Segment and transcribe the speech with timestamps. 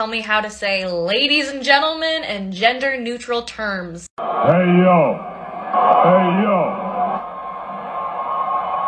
[0.00, 4.08] Tell me how to say ladies and gentlemen in gender neutral terms.
[4.16, 5.20] Hey yo.
[5.76, 6.58] Hey yo.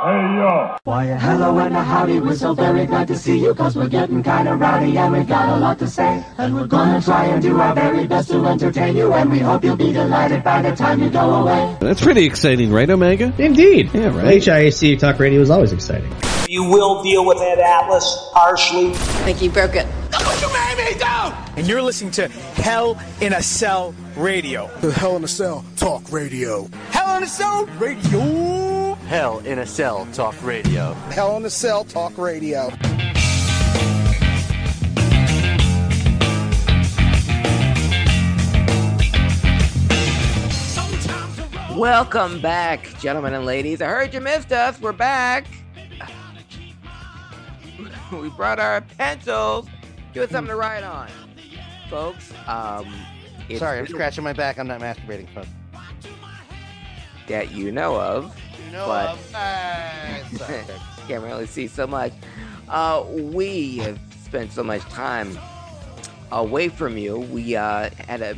[0.05, 0.77] Hey yo.
[0.85, 3.91] Why a hello and a howdy, we're so very glad to see you Cause we're
[3.91, 7.43] getting kinda rowdy and we got a lot to say And we're gonna try and
[7.43, 10.75] do our very best to entertain you And we hope you'll be delighted by the
[10.75, 13.35] time you go away That's pretty exciting, right, Omega?
[13.37, 13.91] Indeed.
[13.93, 14.41] Yeah, right.
[14.41, 16.11] HIAC Talk Radio is always exciting.
[16.49, 18.93] You will deal with Ed Atlas harshly.
[18.93, 19.87] I think you broke it.
[21.55, 24.71] And you're listening to Hell in a Cell Radio.
[24.81, 26.67] The Hell in a Cell Talk Radio.
[26.91, 28.95] Hell in a Cell Radio.
[29.07, 30.95] Hell in a Cell Talk Radio.
[31.11, 32.71] Hell in a Cell Talk Radio.
[41.77, 43.83] Welcome back, gentlemen and ladies.
[43.83, 44.81] I heard you missed us.
[44.81, 45.47] We're back.
[48.13, 49.69] we brought our pencils.
[50.13, 51.09] Give us something to ride on,
[51.89, 52.33] folks.
[52.47, 52.93] Um,
[53.57, 54.59] Sorry, I'm scratching my back.
[54.59, 55.49] I'm not masturbating, folks.
[57.29, 58.35] that you know of.
[58.67, 60.63] You know But- of- sorry.
[61.09, 62.13] Can't really see so much.
[62.69, 65.37] Uh, we have spent so much time
[66.31, 67.19] away from you.
[67.19, 68.37] We uh, had a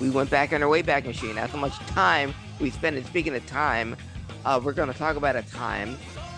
[0.00, 1.34] we went back on our Wayback Machine.
[1.34, 2.96] Not so much time we spent.
[2.96, 3.96] And speaking of time,
[4.44, 5.96] uh, we're going to talk about a time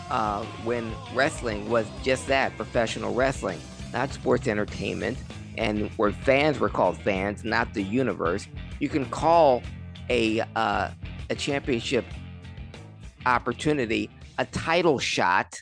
[0.08, 3.61] uh, when wrestling was just that professional wrestling,
[3.92, 5.19] not sports entertainment,
[5.58, 8.47] and where fans were called fans, not the universe.
[8.78, 9.62] You can call
[10.08, 10.91] a uh,
[11.28, 12.05] a championship
[13.27, 14.10] opportunity
[14.41, 15.60] a title shot,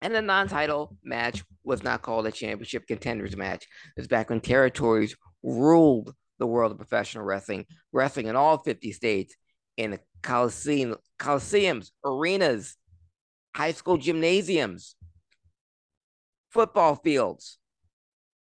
[0.00, 3.64] and a non-title match was not called a championship contenders match.
[3.96, 8.92] It was back when territories ruled the world of professional wrestling, wrestling in all 50
[8.92, 9.34] states
[9.76, 12.76] in the coliseum, coliseums, arenas,
[13.56, 14.94] high school gymnasiums,
[16.52, 17.58] football fields,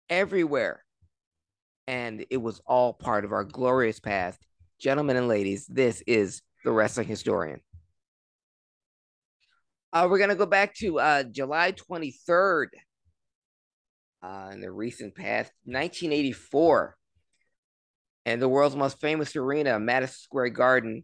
[0.09, 0.83] everywhere.
[1.87, 4.39] And it was all part of our glorious past.
[4.79, 7.59] Gentlemen and ladies, this is the Wrestling Historian.
[9.93, 12.67] Uh, we're going to go back to uh, July 23rd
[14.21, 16.95] uh, in the recent past, 1984.
[18.25, 21.03] And the world's most famous arena, Madison Square Garden,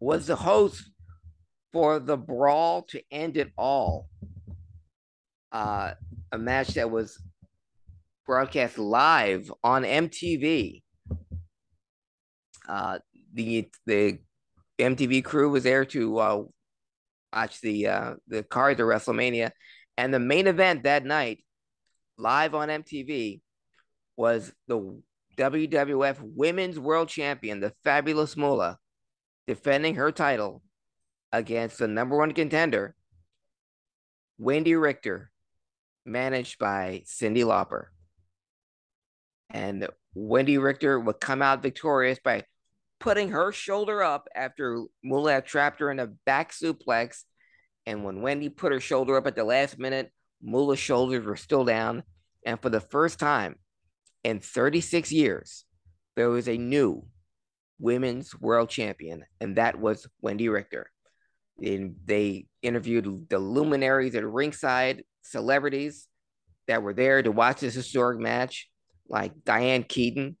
[0.00, 0.90] was the host
[1.72, 4.08] for the Brawl to End It All,
[5.56, 5.94] uh,
[6.32, 7.18] a match that was
[8.26, 10.82] broadcast live on MTV.
[12.68, 12.98] Uh,
[13.32, 14.18] the the
[14.78, 16.42] MTV crew was there to uh,
[17.34, 19.50] watch the uh, the cards of WrestleMania,
[19.96, 21.42] and the main event that night,
[22.18, 23.40] live on MTV,
[24.14, 25.00] was the
[25.38, 28.76] WWF Women's World Champion, the Fabulous Moolah,
[29.46, 30.62] defending her title
[31.32, 32.94] against the number one contender,
[34.38, 35.30] Wendi Richter,
[36.06, 37.86] managed by Cyndi Lauper.
[39.50, 42.44] And Wendi Richter would come out victorious by
[42.98, 47.24] putting her shoulder up after Moolah trapped her in a back suplex.
[47.84, 50.10] And when Wendi put her shoulder up at the last minute,
[50.42, 52.02] Moolah's shoulders were still down.
[52.44, 53.56] And for the first time
[54.24, 55.64] in 36 years,
[56.16, 57.06] there was a new
[57.78, 60.90] women's world champion, and that was Wendi Richter.
[61.62, 66.08] And they interviewed the luminaries at ringside, celebrities
[66.66, 68.68] that were there to watch this historic match,
[69.08, 70.36] like Diane Keaton,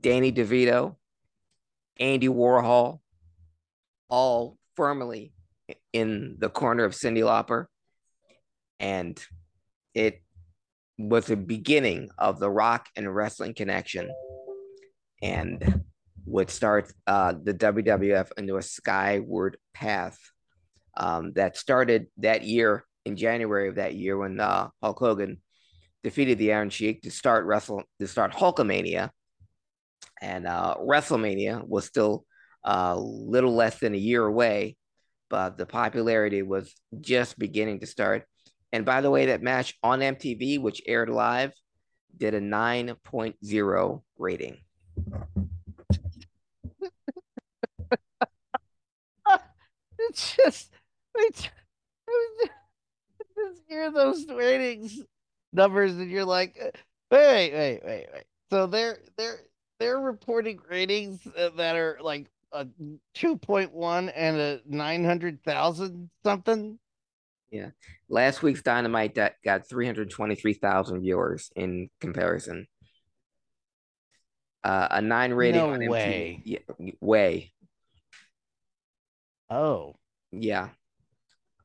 [0.00, 0.96] Danny DeVito,
[1.98, 3.00] Andy Warhol,
[4.08, 5.32] all firmly
[5.92, 7.66] in the corner of Cyndi Lauper.
[8.80, 9.20] And
[9.94, 10.22] it
[10.98, 14.10] was the beginning of the rock and wrestling connection
[15.22, 15.84] and
[16.26, 20.18] would start uh, the WWF into a skyward path
[20.96, 25.40] um, that started that year in January of that year when uh, Hulk Hogan
[26.02, 29.10] defeated the Iron Sheik to start wrestle to start Hulkamania,
[30.22, 32.24] and uh, WrestleMania was still
[32.64, 34.76] a uh, little less than a year away,
[35.30, 38.24] but the popularity was just beginning to start.
[38.72, 41.52] And by the way, that match on MTV, which aired live,
[42.16, 44.58] did a 9.0 rating.
[50.00, 50.70] It's just,
[51.14, 52.57] it's, it's just
[53.66, 55.02] hear those ratings
[55.52, 56.70] numbers, and you're like, uh,
[57.10, 58.24] wait, wait, wait, wait.
[58.50, 59.40] So they're they're
[59.78, 62.66] they're reporting ratings uh, that are like a
[63.14, 66.78] two point one and a nine hundred thousand something.
[67.50, 67.70] Yeah.
[68.08, 72.66] Last week's Dynamite that got 323,000 viewers in comparison.
[74.62, 75.88] Uh, a nine rating No on MTV.
[75.88, 76.42] way.
[76.44, 76.58] Yeah,
[77.00, 77.52] way.
[79.48, 79.94] Oh,
[80.30, 80.68] Yeah.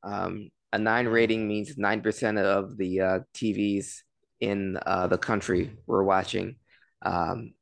[0.03, 3.99] Um, a nine rating means 9% of the uh, TVs
[4.39, 6.55] in uh, the country were watching
[7.03, 7.53] um,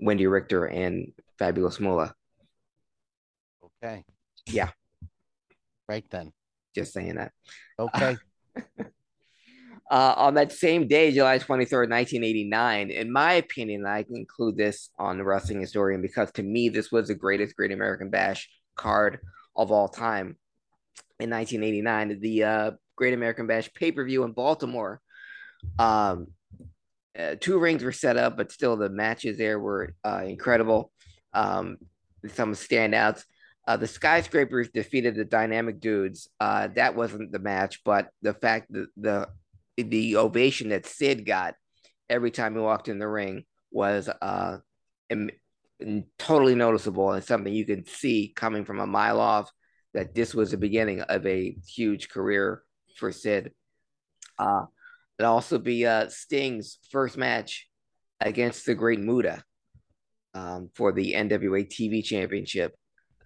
[0.00, 2.14] Wendi Richter and Fabulous Moolah.
[3.82, 4.04] Okay.
[4.46, 4.70] Yeah.
[5.88, 6.32] Right then.
[6.74, 7.32] Just saying that.
[7.78, 8.16] Okay.
[9.90, 14.90] Uh, on that same day, July 23rd, 1989, in my opinion, I can include this
[15.00, 19.18] on the Wrestling Historian because to me, this was the greatest Great American Bash card
[19.56, 20.36] of all time.
[21.20, 25.00] In 1989, the uh, Great American Bash pay per view in Baltimore.
[25.78, 26.28] Um,
[27.18, 30.92] uh, two rings were set up, but still the matches there were uh, incredible.
[31.34, 31.76] Um,
[32.34, 33.24] some standouts.
[33.66, 36.28] Uh, the skyscrapers defeated the dynamic dudes.
[36.40, 39.28] Uh, that wasn't the match, but the fact that the
[39.76, 41.54] the ovation that Sid got
[42.08, 44.58] every time he walked in the ring was uh
[45.08, 45.30] Im-
[46.18, 49.50] totally noticeable and something you could see coming from a mile off
[49.94, 52.62] that this was the beginning of a huge career
[52.96, 53.52] for Sid.
[54.38, 54.66] Uh
[55.18, 57.68] it also be uh Sting's first match
[58.20, 59.42] against the Great Muta
[60.34, 62.74] um, for the NWA TV Championship.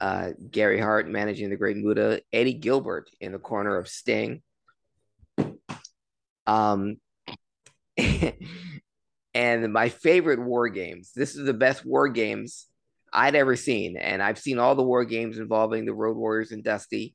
[0.00, 4.43] Uh, Gary Hart managing the Great Muta, Eddie Gilbert in the corner of Sting.
[6.46, 6.96] Um,
[9.34, 11.12] and my favorite war games.
[11.14, 12.66] This is the best war games
[13.14, 16.64] I'd ever seen, and I've seen all the war games involving the Road Warriors and
[16.64, 17.14] Dusty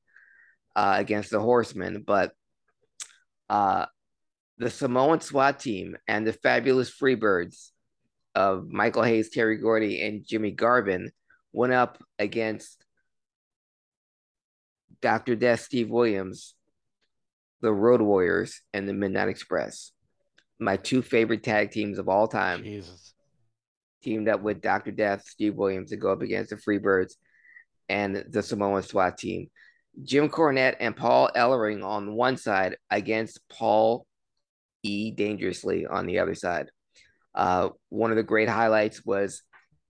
[0.75, 2.31] uh, against the Horsemen, but
[3.49, 3.85] uh,
[4.57, 7.71] the Samoan SWAT team and the fabulous Freebirds
[8.33, 11.11] of Michael Hayes, Terry Gordy, and Jimmy Garvin
[11.51, 12.85] went up against
[15.01, 15.35] Dr.
[15.35, 16.55] Death, Steve Williams,
[17.61, 19.91] the Road Warriors, and the Midnight Express.
[20.59, 22.63] My two favorite tag teams of all time.
[22.63, 23.13] Jesus.
[24.03, 24.91] Teamed up with Dr.
[24.91, 27.13] Death, Steve Williams to go up against the Freebirds
[27.89, 29.49] and the Samoan SWAT team.
[30.03, 34.05] Jim Cornette and Paul Ellering on one side against Paul
[34.83, 35.11] E.
[35.11, 36.69] Dangerously on the other side.
[37.35, 39.41] Uh, one of the great highlights was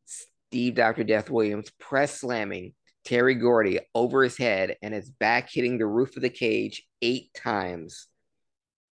[0.05, 1.03] Steve Dr.
[1.03, 2.73] Death Williams press slamming
[3.05, 7.33] Terry Gordy over his head and his back hitting the roof of the cage eight
[7.33, 8.07] times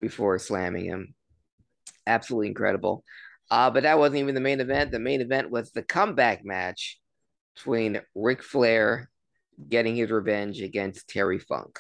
[0.00, 1.14] before slamming him.
[2.06, 3.04] Absolutely incredible.
[3.50, 4.90] Uh, but that wasn't even the main event.
[4.90, 6.98] The main event was the comeback match
[7.54, 9.08] between Ric Flair
[9.68, 11.78] getting his revenge against Terry Funk.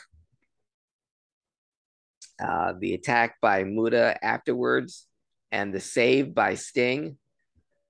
[2.42, 5.06] Uh, the attack by Muta afterwards
[5.50, 7.18] and the save by Sting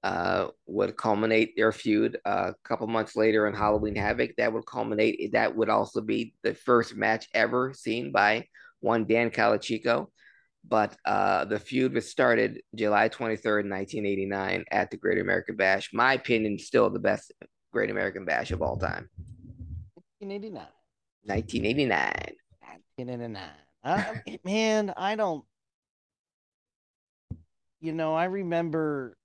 [0.02, 4.37] uh, would culminate their feud uh, a couple months later in Halloween Havoc.
[4.37, 5.32] That would culminate.
[5.32, 8.46] That would also be the first match ever seen by
[8.81, 10.06] one Dan Calachico.
[10.68, 15.90] But uh, the feud was started July 23rd, 1989, at the Great American Bash.
[15.92, 17.32] My opinion, still the best
[17.72, 19.08] Great American Bash of all time.
[20.18, 20.66] 1989.
[21.24, 22.36] 1989.
[22.96, 23.50] 1989.
[23.84, 24.14] Uh,
[24.44, 25.44] man, I don't.
[27.80, 29.16] You know, I remember,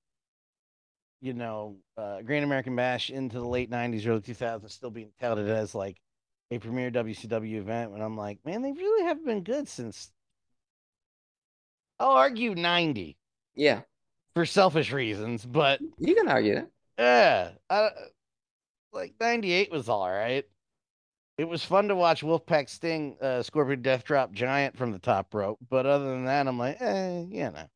[1.21, 5.49] you know, uh, Great American Bash into the late 90s, early 2000s, still being touted
[5.49, 5.97] as like
[6.51, 7.91] a premier WCW event.
[7.91, 10.11] When I'm like, man, they really haven't been good since.
[12.01, 13.15] I'll argue 90.
[13.53, 13.81] Yeah.
[14.33, 15.79] For selfish reasons, but.
[15.99, 16.69] You can argue that.
[16.97, 17.51] Yeah.
[17.69, 17.89] I,
[18.91, 20.43] like 98 was all right.
[21.37, 25.33] It was fun to watch Wolfpack Sting, uh, Scorpion Death Drop Giant from the top
[25.33, 27.67] rope, but other than that, I'm like, eh, you know,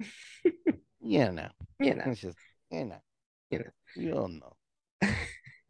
[1.00, 1.48] you know,
[1.80, 2.38] you know, it's just,
[2.70, 3.02] you know,
[3.50, 5.10] you know, you don't know.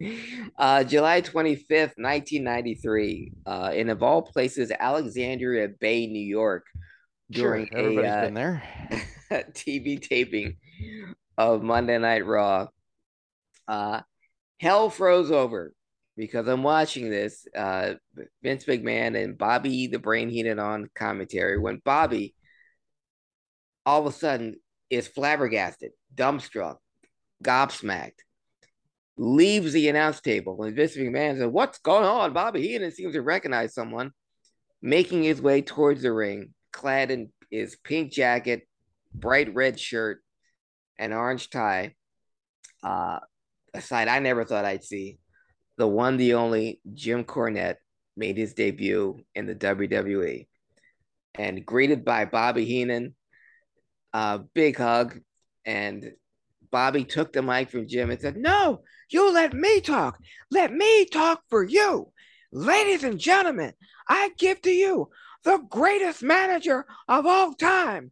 [0.59, 6.67] uh, July 25th, 1993, uh, in of all places, Alexandria Bay, New York,
[7.31, 8.63] during sure, everybody's a uh, been there.
[9.31, 10.57] TV taping
[11.37, 12.69] of Monday Night Raw.
[13.67, 14.01] Uh,
[14.61, 15.73] hell froze over
[16.17, 17.47] because I'm watching this.
[17.55, 17.95] Uh,
[18.43, 21.59] Vince McMahon and Bobby the Brain Heenan on commentary.
[21.59, 22.35] When Bobby
[23.85, 24.57] all of a sudden
[24.91, 26.77] is flabbergasted, dumbstruck,
[27.43, 28.21] gobsmacked,
[29.17, 30.63] leaves the announce table.
[30.63, 32.33] And Vince McMahon says, What's going on?
[32.33, 34.13] Bobby Heenan seems to recognize someone,
[34.83, 38.69] making his way towards the ring, clad in his pink jacket,
[39.13, 40.23] bright red shirt,
[40.99, 41.95] and orange tie.
[42.83, 43.19] Uh,
[43.75, 45.19] a sight I never thought I'd see.
[45.79, 47.77] The one, the only Jim Cornette
[48.17, 50.47] made his debut in the WWE.
[51.35, 53.15] And greeted by Bobby Heenan,
[54.13, 55.19] uh, big hug.
[55.65, 56.13] And
[56.71, 60.19] Bobby took the mic from Jim and said, No, you let me talk.
[60.51, 62.13] Let me talk for you.
[62.53, 63.73] Ladies and gentlemen,
[64.09, 65.11] I give to you
[65.47, 68.11] the greatest manager of all time,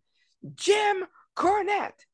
[0.54, 1.04] Jim
[1.36, 2.06] Cornette.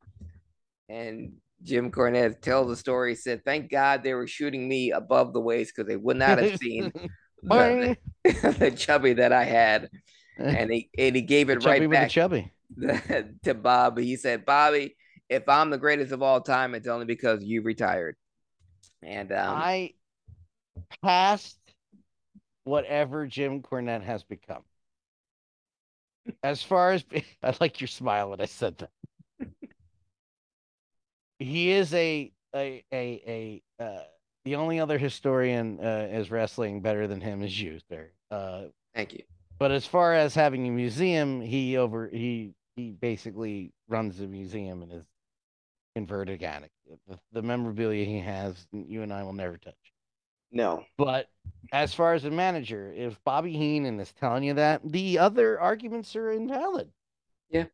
[0.88, 3.14] And Jim Cornette tells the story.
[3.14, 6.58] Said, "Thank God they were shooting me above the waist because they would not have
[6.58, 6.90] seen
[7.42, 9.90] the, the, chubby that I had."
[10.38, 12.10] And he and he gave it right back.
[12.10, 12.50] chubby.
[13.44, 13.98] to Bob.
[13.98, 14.96] He said, Bobby,
[15.28, 18.16] if I'm the greatest of all time, it's only because you retired.
[19.02, 19.94] And um, I
[21.04, 21.58] passed
[22.64, 24.62] whatever Jim Cornette has become.
[26.42, 27.04] As far as
[27.42, 28.90] I like your smile when I said that.
[31.38, 34.02] he is a a a a uh,
[34.44, 38.10] the only other historian uh, is wrestling better than him is you, sir.
[38.30, 39.22] Uh, thank you.
[39.58, 44.82] But as far as having a museum, he over he he basically runs the museum
[44.82, 45.04] and is
[45.94, 46.70] converted organic.
[47.08, 49.89] The, the memorabilia he has, you and I will never touch.
[50.52, 50.84] No.
[50.96, 51.28] But
[51.72, 56.16] as far as a manager, if Bobby Heenan is telling you that, the other arguments
[56.16, 56.90] are invalid.
[57.50, 57.66] Yeah.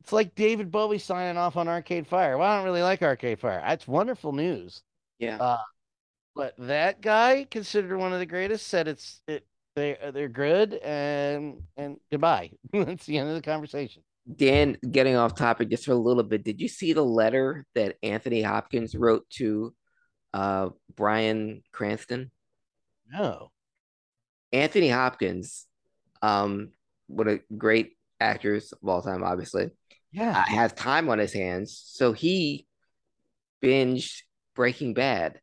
[0.00, 2.36] It's like David Bowie signing off on Arcade Fire.
[2.36, 3.62] Well, I don't really like Arcade Fire.
[3.64, 4.82] That's wonderful news.
[5.18, 5.38] Yeah.
[5.38, 5.58] Uh,
[6.34, 9.46] but that guy, considered one of the greatest, said it's it
[9.76, 12.50] they they're good and and goodbye.
[12.72, 14.02] That's the end of the conversation.
[14.36, 17.96] Dan, getting off topic just for a little bit, did you see the letter that
[18.02, 19.74] Anthony Hopkins wrote to
[20.34, 22.30] uh, Bryan Cranston?
[23.10, 23.52] No.
[24.52, 25.66] Anthony Hopkins,
[26.20, 26.72] um,
[27.06, 29.70] one of great actors of all time, obviously.
[30.12, 30.38] Yeah.
[30.38, 32.66] Uh, has time on his hands, so he
[33.62, 34.22] binged
[34.54, 35.40] Breaking Bad,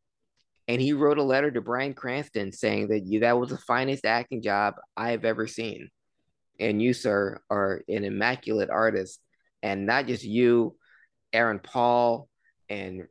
[0.68, 4.04] and he wrote a letter to Bryan Cranston saying that you that was the finest
[4.04, 5.88] acting job I have ever seen,
[6.58, 9.20] and you, sir, are an immaculate artist,
[9.62, 10.76] and not just you,
[11.32, 12.28] Aaron Paul,
[12.70, 13.06] and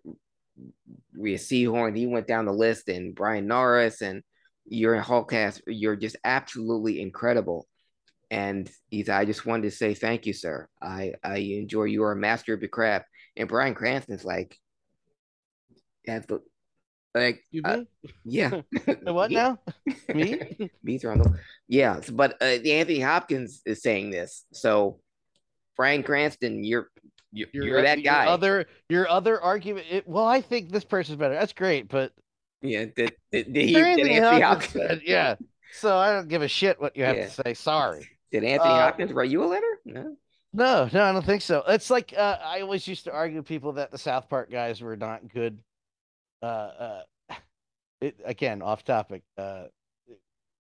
[1.14, 1.96] Rhea Seehorn.
[1.96, 4.24] He went down the list, and Brian Norris, and
[4.66, 5.62] you're in whole cast.
[5.68, 7.68] You're just absolutely incredible.
[8.30, 10.68] And he's, I just wanted to say thank you, sir.
[10.82, 13.06] I, I enjoy you are a master of your craft.
[13.36, 14.58] And Bryan Cranston's like,
[16.08, 16.42] has the,
[17.14, 17.82] like, uh,
[18.24, 18.62] yeah.
[19.04, 19.60] what now?
[20.16, 20.70] Me?
[20.82, 22.00] Me the, yeah.
[22.12, 24.46] But uh, Anthony Hopkins is saying this.
[24.54, 25.02] So,
[25.76, 26.88] Bryan Cranston, you're,
[27.32, 28.26] you're, you're, you're that guy.
[28.26, 29.88] Your other, your other argument.
[29.90, 31.34] It, well, I think this person's better.
[31.34, 32.14] That's great, but
[32.62, 35.36] yeah, did, did, did he, did Anthony Hopkins, Hopkins yeah.
[35.74, 37.26] So I don't give a shit what you have yeah.
[37.26, 37.54] to say.
[37.54, 38.08] Sorry.
[38.32, 39.80] Did Anthony uh, Hopkins write you a letter?
[39.86, 40.16] No.
[40.54, 41.64] No, no, I don't think so.
[41.68, 44.98] It's like uh, I always used to argue people that the South Park guys were
[44.98, 45.60] not good.
[46.42, 47.02] Uh, uh,
[48.02, 49.24] it, again, off topic.
[49.38, 49.66] Uh,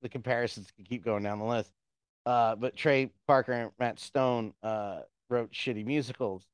[0.01, 1.71] the comparisons can keep going down the list.
[2.25, 6.45] Uh, but Trey Parker and Matt Stone uh, wrote shitty musicals,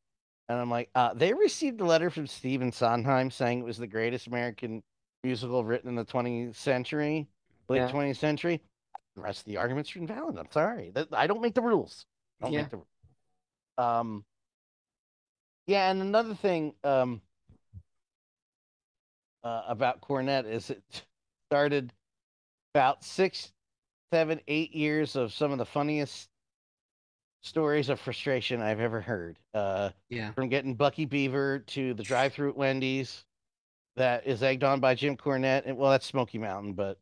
[0.50, 3.88] and I'm like, uh, they received a letter from Stephen Sondheim saying it was the
[3.88, 4.82] greatest American
[5.24, 7.28] musical written in the 20th century,
[7.68, 7.92] late yeah.
[7.92, 8.62] 20th century.
[9.16, 10.38] The rest of the arguments are invalid.
[10.38, 10.94] I'm sorry.
[11.12, 12.06] I don't make the rules.
[12.40, 12.62] I don't yeah.
[12.62, 12.88] make the rules.
[13.78, 14.26] Um,
[15.66, 17.22] yeah, and another thing um,
[19.44, 20.82] uh, about Cornette is it
[21.50, 21.92] started
[22.74, 23.52] about six,
[24.14, 26.30] seven, eight years of some of the funniest
[27.42, 29.38] stories of frustration I've ever heard.
[29.54, 30.32] Uh, yeah.
[30.34, 33.24] From getting Bucky Beaver to the drive-through at Wendy's
[33.96, 35.64] that is egged on by Jim Cornette.
[35.66, 37.00] And, well, that's Smoky Mountain, but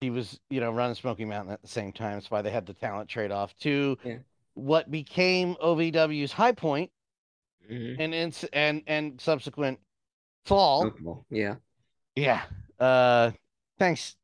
[0.00, 2.14] he was, you know, running Smoky Mountain at the same time.
[2.14, 4.16] That's why they had the talent trade off to yeah.
[4.54, 6.90] what became OVW's high point
[7.70, 8.00] mm-hmm.
[8.00, 9.78] and, and and and subsequent
[10.44, 10.92] fall.
[11.30, 11.54] Yeah.
[12.16, 12.42] Yeah.
[12.78, 13.30] Uh
[13.78, 14.16] thanks,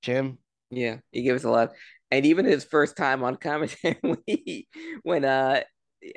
[0.00, 0.38] Jim.
[0.70, 1.72] Yeah, he gave us a lot.
[2.16, 4.66] And even his first time on commentary when, he,
[5.02, 5.60] when uh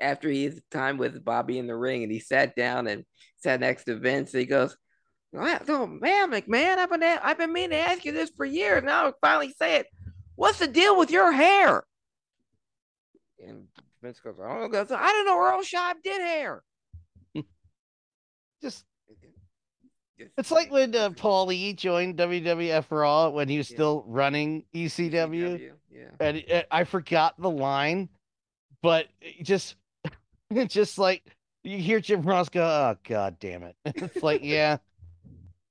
[0.01, 3.03] after his time with Bobby in the ring and he sat down and
[3.38, 4.77] sat next to Vince, he goes,
[5.36, 8.82] Oh man, McMahon, I've been I've been meaning to ask you this for years.
[8.82, 9.88] Now I finally say it.
[10.36, 11.84] What's the deal with your hair?
[13.46, 13.65] And
[14.01, 16.63] Vince goes, "Oh, goes, I don't know Earl Scheib did hair."
[18.62, 18.86] Just,
[20.38, 23.75] it's like when uh, Paulie joined WWF Raw when he was yeah.
[23.75, 25.12] still running ECW.
[25.12, 28.10] ECW yeah, and it, I forgot the line,
[28.81, 29.08] but
[29.41, 29.75] just,
[30.50, 31.24] it's just like
[31.63, 34.77] you hear Jim Ross go, "Oh God damn it!" It's like, yeah.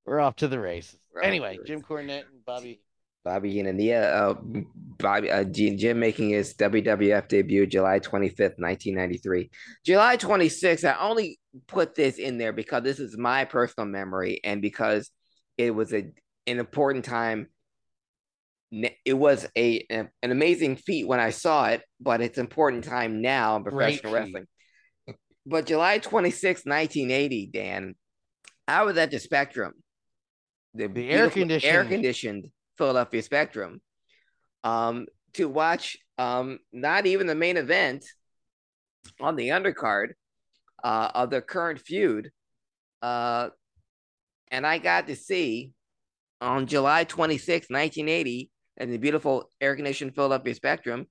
[0.06, 0.98] We're off to the races.
[1.12, 2.80] We're anyway, Jim Cornette and Bobby.
[3.24, 4.34] Bobby Heenan, yeah, uh,
[4.98, 9.50] Bobby uh, Jim making his WWF debut July 25th, 1993.
[9.84, 14.62] July 26th, I only put this in there because this is my personal memory and
[14.62, 15.10] because
[15.58, 16.10] it was a
[16.46, 17.48] an important time.
[18.70, 23.56] It was a an amazing feat when I saw it, but it's important time now
[23.56, 24.46] in professional wrestling.
[25.46, 27.94] But July 26th, 1980, Dan,
[28.66, 29.72] I was at the Spectrum
[30.74, 33.80] the, the air conditioned air conditioned Philadelphia Spectrum
[34.64, 38.04] um, to watch um, not even the main event
[39.20, 40.08] on the undercard
[40.82, 42.30] uh, of the current feud.
[43.02, 43.48] Uh,
[44.50, 45.72] and I got to see
[46.40, 51.06] on July 26, 1980, in the beautiful air conditioned Philadelphia Spectrum,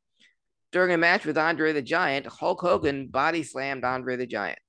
[0.72, 4.60] During a match with Andre the Giant, Hulk Hogan body slammed Andre the Giant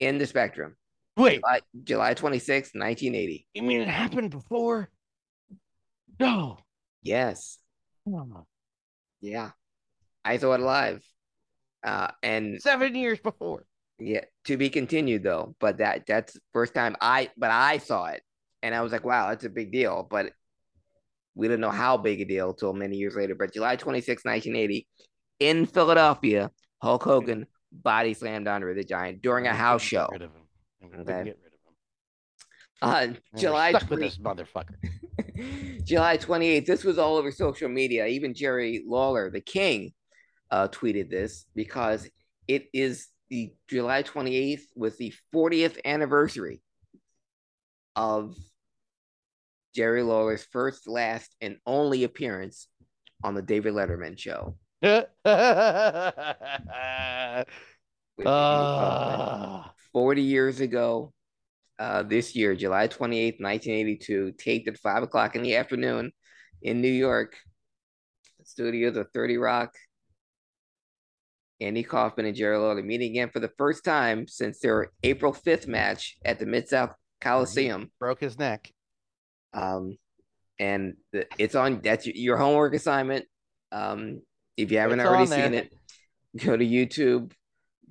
[0.00, 0.76] in the Spectrum.
[1.16, 3.46] Wait, July, July 26, 1980.
[3.54, 4.90] you mean it happened before?
[6.18, 6.58] No.
[7.02, 7.58] Yes.
[9.20, 9.50] Yeah.
[10.24, 11.02] I saw it live.
[11.84, 13.64] Uh, and Seven years before.
[13.98, 15.54] yeah, to be continued though.
[15.60, 18.22] But that that's first time I but I saw it
[18.62, 20.06] and I was like, wow, that's a big deal.
[20.10, 20.32] But
[21.36, 23.34] we didn't know how big a deal until many years later.
[23.36, 24.88] But July 26, 1980,
[25.38, 26.50] in Philadelphia,
[26.82, 30.08] Hulk Hogan body slammed Andre the Giant during a house Get show.
[30.10, 30.42] rid of him.
[30.82, 31.24] I'm gonna Okay.
[31.24, 33.14] get rid of him.
[33.14, 34.76] Uh, July stuck with this motherfucker.
[35.84, 36.66] July 28th.
[36.66, 38.06] This was all over social media.
[38.06, 39.92] Even Jerry Lawler, the king,
[40.50, 42.08] uh, tweeted this because
[42.48, 46.62] it is the July 28th was the 40th anniversary
[47.96, 48.36] of
[49.76, 52.68] Jerry Lawler's first, last, and only appearance
[53.22, 54.56] on the David Letterman show.
[54.82, 55.04] Kaufman.
[58.24, 59.72] Ah.
[59.92, 61.12] 40 years ago,
[61.78, 66.12] uh, this year, July 28th, 1982, taped at 5 o'clock in the afternoon
[66.62, 67.36] in New York.
[68.44, 69.74] Studios of 30 Rock.
[71.60, 75.66] Andy Kaufman and Jerry Lawler meeting again for the first time since their April 5th
[75.66, 77.90] match at the Mid South Coliseum.
[77.98, 78.72] broke his neck.
[79.56, 79.96] Um,
[80.58, 83.24] and the, it's on that's your homework assignment.
[83.72, 84.20] Um,
[84.56, 85.72] if you haven't It's already seen it,
[86.44, 87.32] go to YouTube.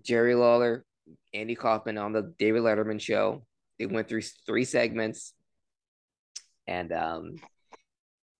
[0.03, 0.86] Jerry Lawler,
[1.34, 3.43] Andy Kaufman on the David Letterman show.
[3.79, 5.34] They went through three segments,
[6.67, 7.36] and um,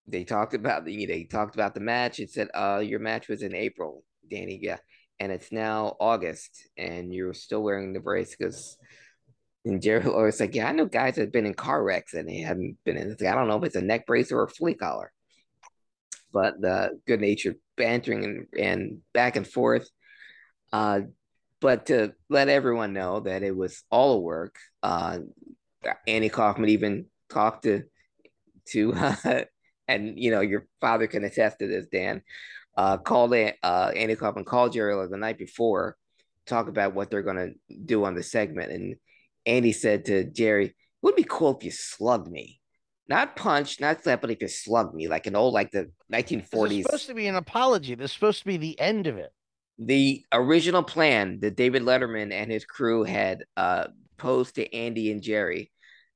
[0.08, 2.20] they talked about the they talked about the match.
[2.20, 4.60] It said, "Uh, your match was in April, Danny.
[4.62, 4.77] Yeah,
[5.20, 8.77] and it's now August, and you're still wearing the brace because."
[9.65, 12.29] And Jerry Lawler's like, "Yeah, I know guys that have been in car wrecks and
[12.29, 13.17] they haven't been in.
[13.27, 15.12] I don't know if it's a neck brace or a flea collar."
[16.31, 19.89] But the good natured bantering and, and back and forth.
[20.72, 21.01] Uh,
[21.62, 24.55] but to let everyone know that it was all a work.
[24.84, 25.19] Uh,
[26.05, 27.83] Andy Kaufman even talked to
[28.70, 29.44] to uh,
[29.87, 32.22] and you know your father can attest to this, Dan.
[32.77, 35.96] Uh, called uh, Andy Kaufman called Jerry the night before,
[36.46, 37.51] talk about what they're gonna
[37.85, 38.96] do on the segment, and
[39.46, 42.60] Andy said to Jerry, "It would be cool if you slugged me."
[43.08, 46.31] Not punch, not slap, but if you slugged me, like an old, like the This
[46.31, 46.84] is 1940s.
[46.84, 47.94] supposed to be an apology.
[47.94, 49.31] This is supposed to be the end of it.
[49.77, 55.22] the original plan that David Letterman and his crew had uh, posed to Andy and
[55.22, 55.70] Jerry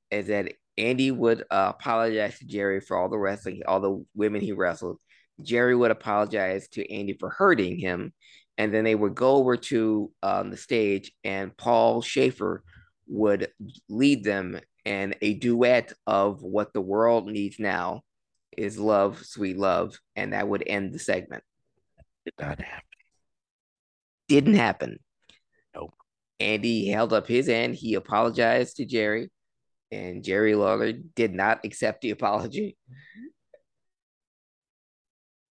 [0.09, 4.39] is that Andy would uh, apologize to Jerry for all the wrestling, all the women
[4.41, 4.97] he wrestled.
[5.41, 8.13] Jerry would apologize to Andy for hurting him,
[8.57, 12.63] and then they would go over to um, the stage, and Paul Shaffer
[13.09, 13.51] would
[13.89, 18.03] lead them in a duet of "What the World Needs Now
[18.55, 21.43] Is Love, Sweet Love," and that would end the segment
[22.25, 22.83] Did not happen.
[24.27, 24.99] didn't happen.
[25.75, 25.93] Nope.
[26.39, 27.75] Andy held up his end.
[27.75, 29.29] He apologized to Jerry,
[29.91, 32.77] and Jerry Lawler did not accept the apology.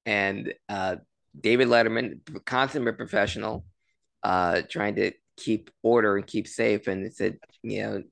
[0.06, 0.96] And uh,
[1.38, 3.66] David Letterman, consummate professional,
[4.22, 8.02] uh, trying to keep order and keep safe, and said, you know,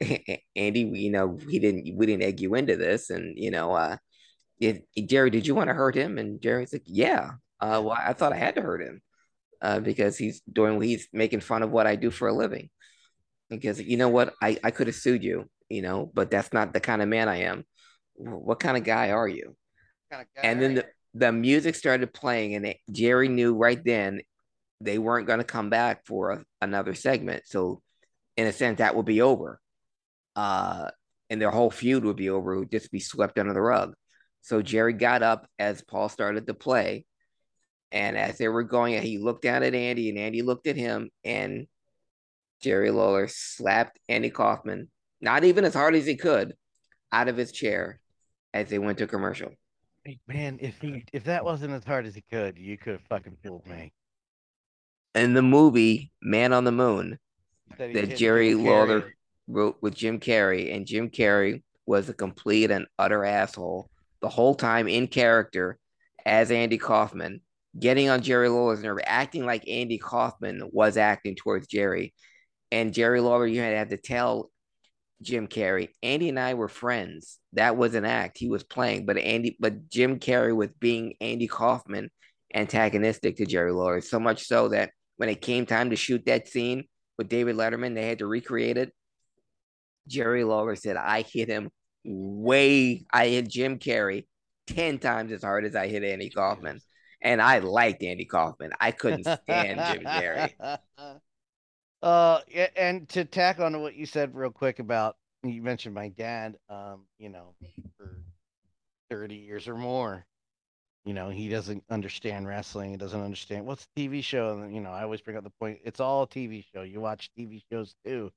[0.56, 3.96] Andy, you know, he didn't, we didn't egg you into this, and you know, uh,
[4.60, 6.18] if, Jerry, did you want to hurt him?
[6.18, 7.32] And Jerry's like, yeah.
[7.60, 9.00] Uh, well, I thought I had to hurt him
[9.62, 12.70] uh, because he's doing he's making fun of what I do for a living.
[13.48, 16.72] Because you know what, I I could have sued you, you know, but that's not
[16.72, 17.64] the kind of man I am.
[18.16, 19.56] What kind of guy are you?
[20.42, 24.20] And then the, the music started playing, and it, Jerry knew right then
[24.80, 27.44] they weren't going to come back for a, another segment.
[27.46, 27.80] So,
[28.36, 29.60] in a sense, that would be over.
[30.36, 30.88] Uh,
[31.30, 33.94] and their whole feud would be over, would just be swept under the rug.
[34.42, 37.06] So, Jerry got up as Paul started to play.
[37.92, 41.10] And as they were going, he looked down at Andy, and Andy looked at him,
[41.24, 41.66] and
[42.60, 44.88] Jerry Lawler slapped Andy Kaufman,
[45.20, 46.54] not even as hard as he could,
[47.12, 48.00] out of his chair
[48.52, 49.52] as they went to commercial.
[50.04, 53.02] Hey, man, if he if that wasn't as hard as he could, you could have
[53.08, 53.92] fucking fooled me.
[55.14, 57.18] In the movie Man on the Moon,
[57.78, 59.12] That that Jerry Jim Lawler Carrey.
[59.48, 64.54] wrote with Jim Carrey, and Jim Carrey was a complete and utter asshole the whole
[64.54, 65.78] time in character
[66.24, 67.40] as Andy Kaufman,
[67.78, 72.14] getting on Jerry Lawler's nerve, acting like Andy Kaufman was acting towards Jerry.
[72.72, 74.50] And Jerry Lawler, you had to to tell
[75.20, 77.38] Jim Carrey, Andy and I were friends.
[77.52, 81.46] That was an act he was playing, but Andy, but Jim Carrey was being Andy
[81.46, 82.10] Kaufman
[82.54, 86.48] antagonistic to Jerry Lawler, so much so that when it came time to shoot that
[86.48, 86.84] scene
[87.18, 88.92] with David Letterman, they had to recreate it.
[90.08, 91.70] Jerry Lawler said, I hit him
[92.04, 94.26] way, I hit Jim Carrey
[94.66, 96.80] 10 times as hard as I hit Andy Kaufman.
[97.22, 98.72] and I liked Andy Kaufman.
[98.80, 100.52] I couldn't stand Jim Carrey.
[102.02, 102.40] Uh,
[102.76, 106.56] and to tack on to what you said real quick about you mentioned my dad.
[106.68, 107.54] Um, you know,
[107.96, 108.20] for
[109.08, 110.26] thirty years or more,
[111.04, 112.90] you know, he doesn't understand wrestling.
[112.90, 114.58] He doesn't understand what's a TV show.
[114.58, 116.82] And you know, I always bring up the point: it's all a TV show.
[116.82, 118.32] You watch TV shows too.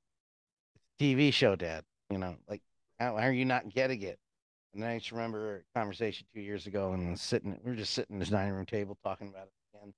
[1.00, 1.84] TV show, Dad.
[2.10, 2.62] You know, like
[3.00, 4.20] how, how are you not getting it?
[4.74, 7.94] And then I just remember a conversation two years ago, and sitting, we were just
[7.94, 9.94] sitting at this dining room table talking about it again,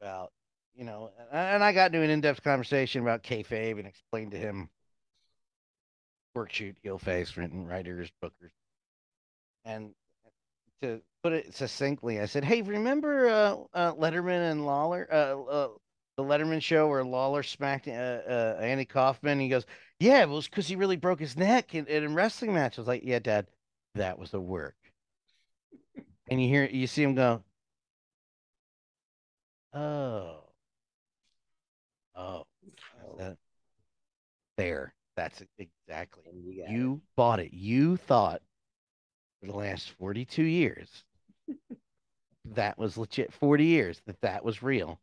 [0.00, 0.32] about
[0.74, 4.68] you know, and I got into an in-depth conversation about kayfabe and explained to him
[6.34, 8.52] work shoot, heel face, written writers, bookers,
[9.64, 9.94] and
[10.82, 15.68] to put it succinctly, I said, "Hey, remember uh, uh, Letterman and Lawler, uh, uh
[16.16, 19.66] the Letterman show where Lawler smacked uh, uh, Andy Kaufman?" He goes,
[20.00, 22.80] "Yeah, it was because he really broke his neck in, in a wrestling match." I
[22.80, 23.46] was like, "Yeah, Dad,
[23.94, 24.76] that was a work."
[26.28, 27.42] and you hear, you see him go,
[29.72, 30.42] "Oh."
[32.16, 32.46] Oh,
[33.18, 33.36] that,
[34.56, 34.94] there.
[35.16, 36.24] That's exactly.
[36.32, 37.52] You, you bought it.
[37.52, 38.42] You thought
[39.40, 41.04] for the last 42 years.
[42.54, 45.00] That was legit 40 years that that was real.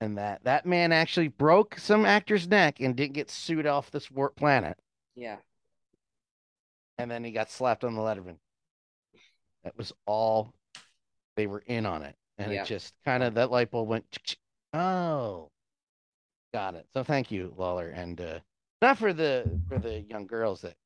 [0.00, 4.10] And that that man actually broke some actor's neck and didn't get sued off this
[4.10, 4.78] warp planet.
[5.16, 5.38] Yeah.
[6.98, 8.36] and then he got slapped on the letterman.
[9.64, 10.52] That was all
[11.36, 12.14] they were in on it.
[12.38, 12.62] And Yeah.
[12.62, 14.04] it just kind of that light bulb went
[14.72, 15.50] oh.
[16.54, 16.86] Got it.
[16.94, 17.88] So thank you lawler.
[17.88, 18.38] And uh
[18.80, 20.76] not for the for the young girls that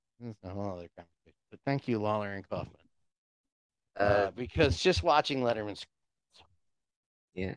[0.43, 2.75] a whole other conversation but thank you lawler and kaufman
[4.01, 5.85] uh, Uh, because just watching letterman's
[7.35, 7.55] yeah.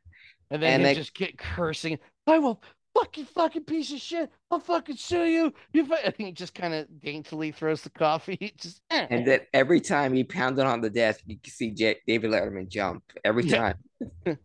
[0.51, 2.62] and then And they- just get cursing i will
[2.93, 6.73] fucking fucking piece of shit i'll fucking sue you you fu-" and he just kind
[6.73, 9.08] of daintily throws the coffee just eh.
[9.10, 12.67] And then every time he pounded on the desk, you could see J- David Letterman
[12.69, 13.77] jump every time.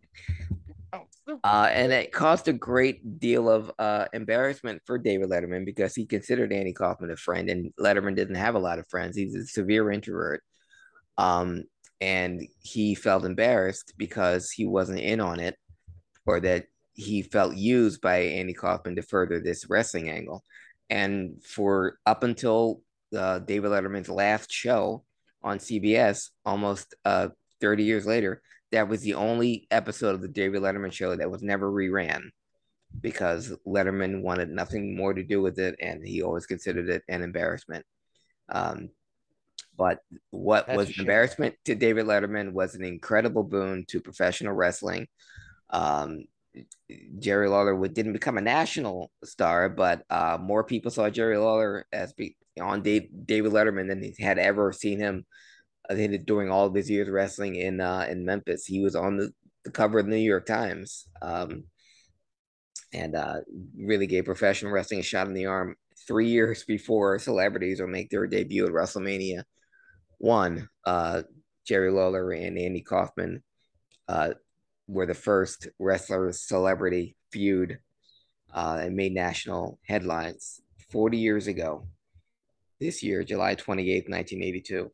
[1.43, 6.05] Uh, and it caused a great deal of uh, embarrassment for David Letterman because he
[6.05, 9.15] considered Andy Kaufman a friend, and Letterman didn't have a lot of friends.
[9.15, 10.43] He's a severe introvert.
[11.17, 11.63] Um,
[11.99, 15.55] and he felt embarrassed because he wasn't in on it,
[16.25, 20.43] or that he felt used by Andy Kaufman to further this wrestling angle.
[20.89, 22.81] And for up until
[23.15, 25.03] uh, David Letterman's last show
[25.43, 27.29] on CBS, almost uh,
[27.61, 31.41] 30 years later, that was the only episode of the David Letterman show that was
[31.41, 32.29] never reran
[32.99, 37.21] because Letterman wanted nothing more to do with it and he always considered it an
[37.21, 37.85] embarrassment.
[38.49, 38.89] Um,
[39.77, 44.53] but what That's was an embarrassment to David Letterman was an incredible boon to professional
[44.53, 45.07] wrestling.
[45.69, 46.25] Um,
[47.19, 51.85] Jerry Lawler would, didn't become a national star, but uh, more people saw Jerry Lawler
[51.93, 55.25] as be, on Dave, David Letterman than he had ever seen him
[55.93, 58.65] During all of his years wrestling in uh, in Memphis.
[58.65, 59.31] He was on the,
[59.65, 61.65] the cover of the New York Times, um,
[62.93, 63.37] and uh,
[63.77, 65.75] really gave professional wrestling a shot in the arm
[66.07, 69.43] three years before celebrities will make their debut at WrestleMania.
[70.17, 71.23] One, uh,
[71.65, 73.43] Jerry Lawler and Andy Kaufman
[74.07, 74.31] uh,
[74.87, 77.79] were the first wrestler celebrity feud
[78.53, 81.87] uh, and made national headlines 40 years ago.
[82.79, 84.91] This year, July 28th, 1982.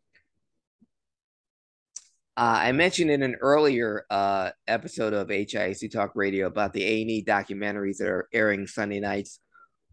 [2.37, 7.25] Uh, I mentioned in an earlier uh, episode of HIAC Talk Radio about the A&E
[7.25, 9.39] documentaries that are airing Sunday nights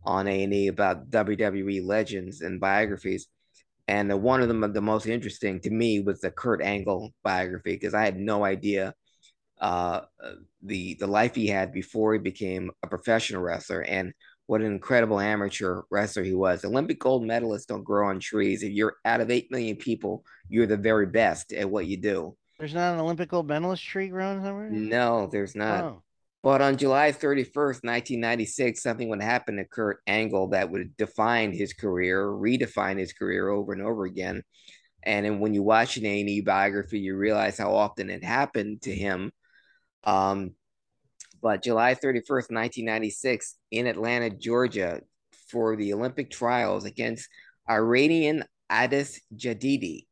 [0.04, 3.28] on A&E about WWE legends and biographies.
[3.88, 7.72] And the, one of them, the most interesting to me, was the Kurt Angle biography
[7.72, 8.92] because I had no idea
[9.58, 10.00] uh,
[10.62, 14.12] the the life he had before he became a professional wrestler and
[14.46, 16.64] what an incredible amateur wrestler he was.
[16.64, 18.62] Olympic gold medalists don't grow on trees.
[18.62, 22.36] If you're out of 8 million people, you're the very best at what you do.
[22.58, 24.70] There's not an Olympic gold medalist tree growing somewhere.
[24.70, 25.84] No, there's not.
[25.84, 26.02] Oh.
[26.42, 31.72] But on July 31st, 1996, something would happen to Kurt Angle that would define his
[31.72, 34.42] career, redefine his career over and over again.
[35.02, 38.94] And then when you watch an A&E biography, you realize how often it happened to
[38.94, 39.32] him.
[40.04, 40.52] Um,
[41.44, 45.02] but July 31st, 1996, in Atlanta, Georgia,
[45.50, 47.28] for the Olympic trials against
[47.68, 50.06] Iranian Abbas Jadidi,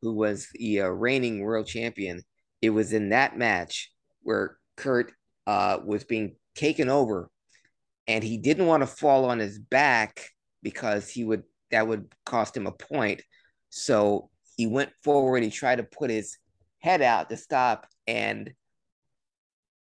[0.00, 2.22] who was the uh, reigning world champion.
[2.62, 5.12] It was in that match where Kurt
[5.46, 7.28] uh, was being taken over,
[8.08, 10.30] and he didn't want to fall on his back
[10.62, 13.20] because he would that would cost him a point.
[13.68, 15.42] So he went forward.
[15.42, 16.38] He tried to put his
[16.78, 18.50] head out to stop, and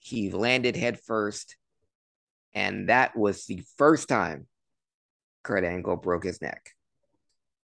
[0.07, 1.55] he landed headfirst.
[2.53, 4.47] And that was the first time
[5.43, 6.71] Kurt Angle broke his neck.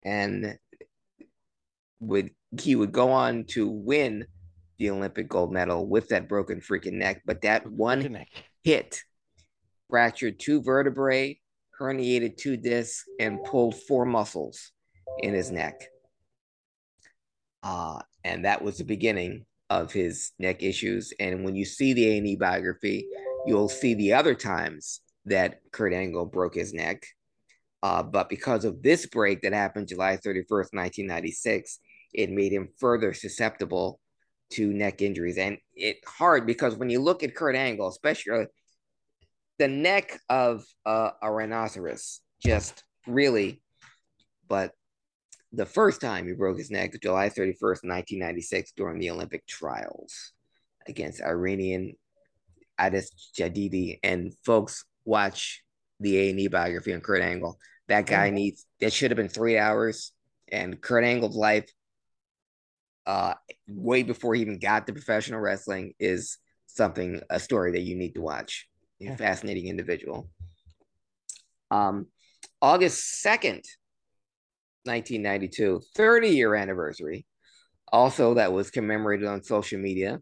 [0.04, 0.58] And
[2.00, 4.26] would he would go on to win
[4.78, 7.22] the Olympic gold medal with that broken freaking neck.
[7.24, 8.24] But that one
[8.62, 9.02] hit
[9.88, 11.40] fractured two vertebrae,
[11.80, 14.72] herniated two discs, and pulled four muscles
[15.18, 15.88] in his neck.
[17.62, 21.12] Uh, and that was the beginning of his neck issues.
[21.18, 23.08] And when you see the A&E biography,
[23.46, 27.04] you'll see the other times that Kurt Angle broke his neck.
[27.82, 31.78] Uh, but because of this break that happened July 31st, 1996,
[32.14, 34.00] it made him further susceptible
[34.50, 35.38] to neck injuries.
[35.38, 38.46] And it hard because when you look at Kurt Angle, especially
[39.58, 43.60] the neck of uh, a rhinoceros, just really,
[44.48, 44.72] but
[45.52, 50.32] the first time he broke his neck, July 31st, 1996, during the Olympic trials
[50.86, 51.94] against Iranian
[52.78, 53.98] Abbas Jadidi.
[54.02, 55.62] And folks, watch
[56.00, 57.58] the A&E biography on Kurt Angle.
[57.88, 60.12] That guy needs, that should have been three hours.
[60.50, 61.70] And Kurt Angle's life,
[63.06, 63.34] uh,
[63.68, 68.14] way before he even got to professional wrestling, is something, a story that you need
[68.14, 68.68] to watch.
[69.00, 70.28] A fascinating individual.
[71.70, 72.06] Um,
[72.62, 73.62] August 2nd,
[74.86, 77.26] 1992, 30 year anniversary.
[77.92, 80.20] Also, that was commemorated on social media,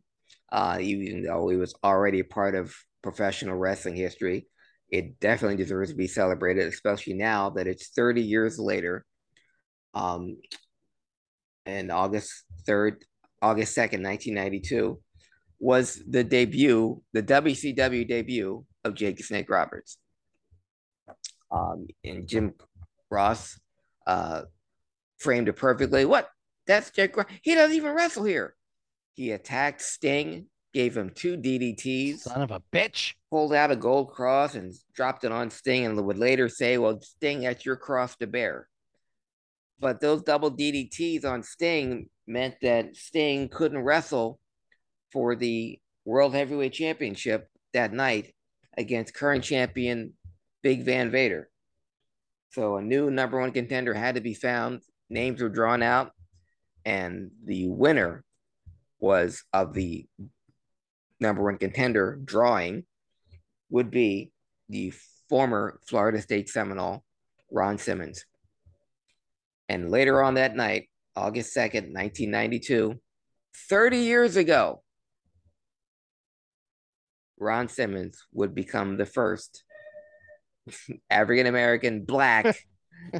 [0.53, 4.47] uh, even though it was already part of professional wrestling history.
[4.91, 9.05] It definitely deserves to be celebrated, especially now that it's 30 years later.
[9.95, 10.37] Um,
[11.67, 13.03] and August 3rd,
[13.41, 15.01] August 2nd, 1992,
[15.59, 19.99] was the debut, the WCW debut of Jake Snake Roberts.
[21.51, 22.53] Um, and Jim
[23.11, 23.59] Ross
[24.07, 24.43] uh,
[25.25, 26.05] framed it perfectly.
[26.05, 26.29] What?
[26.67, 27.17] That's Jake.
[27.43, 28.55] He doesn't even wrestle here.
[29.15, 32.21] He attacked Sting, gave him two DDTs.
[32.21, 33.15] Son of a bitch.
[33.31, 37.01] Pulled out a gold cross and dropped it on Sting, and would later say, "Well,
[37.01, 38.69] Sting, that's your cross to bear."
[39.81, 44.39] But those double DDTs on Sting meant that Sting couldn't wrestle
[45.11, 48.35] for the World Heavyweight Championship that night
[48.77, 50.15] against current champion
[50.63, 51.51] Big Van Vader.
[52.51, 54.83] So a new number one contender had to be found.
[55.11, 56.13] Names were drawn out,
[56.85, 58.25] and the winner
[58.99, 60.07] was of the
[61.21, 62.85] number one contender drawing
[63.71, 64.31] would be
[64.69, 64.93] the
[65.29, 67.05] former Florida State Seminole,
[67.51, 68.25] Ron Simmons.
[69.69, 73.01] And later on that night, August 2nd, 1992,
[73.69, 74.83] 30 years ago,
[77.39, 79.65] Ron Simmons would become the first
[81.11, 82.57] African American black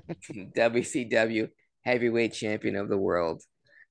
[0.57, 1.49] WCW
[1.85, 3.43] heavyweight champion of the world.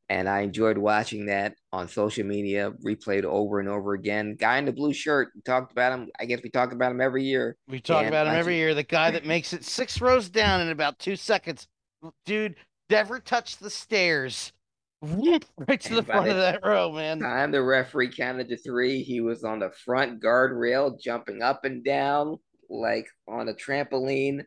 [0.09, 4.35] And I enjoyed watching that on social media, replayed over and over again.
[4.37, 6.09] Guy in the blue shirt, talked about him.
[6.19, 7.55] I guess we talk about him every year.
[7.67, 8.73] We talk And about him every year.
[8.73, 11.67] The guy that makes it six rows down in about two seconds.
[12.25, 12.55] Dude,
[12.89, 14.51] never touched the stairs.
[15.05, 17.19] Right to the And by front the of that row, man.
[17.19, 19.03] Time the referee counted to three.
[19.03, 22.37] He was on the front guardrail, jumping up and down
[22.69, 24.45] like on a trampoline,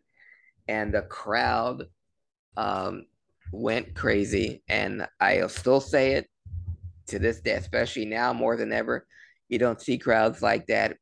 [0.66, 1.84] and the crowd
[2.56, 3.04] um,
[3.52, 4.62] went crazy.
[4.68, 6.28] And I'll still say it
[7.08, 9.06] to this day, especially now more than ever.
[9.48, 10.96] You don't see crowds like that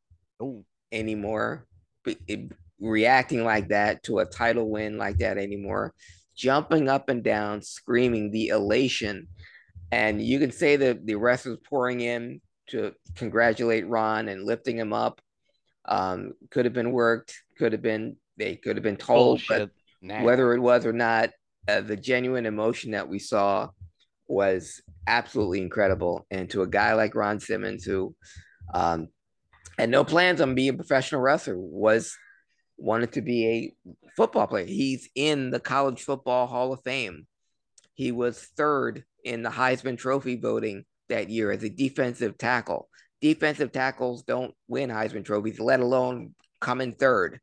[0.92, 1.66] anymore,
[2.04, 5.94] be- it- reacting like that to a title win like that anymore,
[6.37, 9.26] jumping up and down, screaming the elation.
[9.90, 14.76] And you can say that the rest was pouring in to congratulate Ron and lifting
[14.76, 15.20] him up.
[15.87, 19.70] Um, could have been worked, could have been they could have been told, but
[20.02, 20.22] Nah.
[20.24, 21.30] whether it was or not,
[21.68, 23.68] uh, the genuine emotion that we saw
[24.27, 26.27] was absolutely incredible.
[26.31, 28.14] And to a guy like Ron Simmons, who
[28.72, 29.09] um,
[29.79, 32.16] had no plans on being a professional wrestler, was
[32.77, 34.66] wanted to be a football player.
[34.66, 37.27] He's in the College Football Hall of Fame.
[37.94, 42.88] He was third in the Heisman Trophy voting that year as a defensive tackle.
[43.20, 47.40] Defensive tackles don't win Heisman trophies, let alone come in third.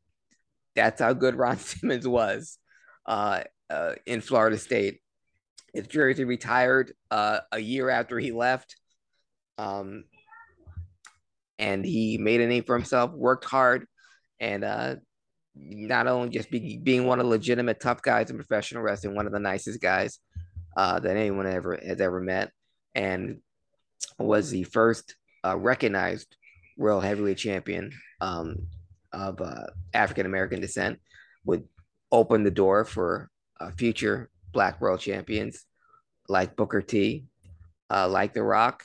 [0.76, 2.58] That's how good Ron Simmons was
[3.06, 5.00] uh, uh, in Florida State.
[5.72, 8.76] His jersey retired uh, a year after he left.
[9.56, 10.04] Um,
[11.58, 13.86] and he made a name for himself, worked hard,
[14.40, 14.96] and uh,
[15.54, 19.26] not only just be, being one of the legitimate tough guys in professional wrestling, one
[19.26, 20.18] of the nicest guys
[20.76, 22.50] uh, that anyone ever has ever met,
[22.94, 23.38] and
[24.18, 26.36] was the first uh, recognized
[26.76, 28.56] world heavyweight champion um,
[29.12, 30.98] of uh, African American descent.
[31.44, 31.68] Would
[32.10, 33.30] open the door for
[33.62, 35.64] uh, future Black world champions
[36.28, 37.24] like Booker T,
[37.90, 38.84] uh, like The Rock,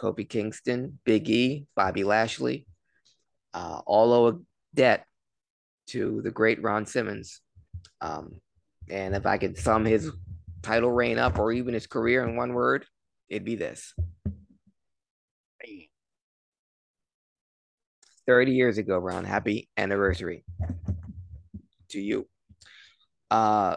[0.00, 2.66] Kofi Kingston, Big E, Bobby Lashley,
[3.54, 4.38] uh, all owe a
[4.74, 5.06] debt
[5.88, 7.40] to the great Ron Simmons.
[8.00, 8.40] Um,
[8.90, 10.10] and if I could sum his
[10.62, 12.86] title reign up or even his career in one word,
[13.28, 13.94] it'd be this.
[18.26, 19.24] 30 years ago, Ron.
[19.24, 20.44] Happy anniversary
[21.90, 22.26] to you.
[23.32, 23.76] Uh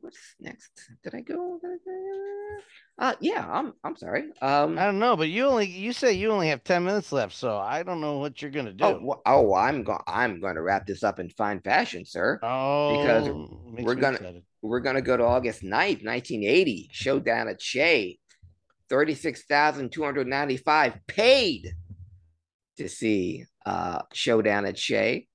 [0.00, 0.70] what's next?
[1.02, 1.58] Did I go?
[2.98, 4.30] Uh yeah, I'm I'm sorry.
[4.40, 7.34] Um I don't know, but you only you say you only have 10 minutes left,
[7.34, 8.84] so I don't know what you're gonna do.
[8.84, 9.98] Oh, oh, I'm going.
[10.06, 12.38] I'm going to wrap this up in fine fashion, sir.
[12.44, 13.28] Oh, because
[13.84, 14.42] we're gonna excited.
[14.62, 18.18] we're gonna go to August 9th, 1980, showdown at Shea,
[18.88, 21.74] thirty-six thousand two hundred ninety-five paid
[22.78, 25.26] to see uh showdown at Shea.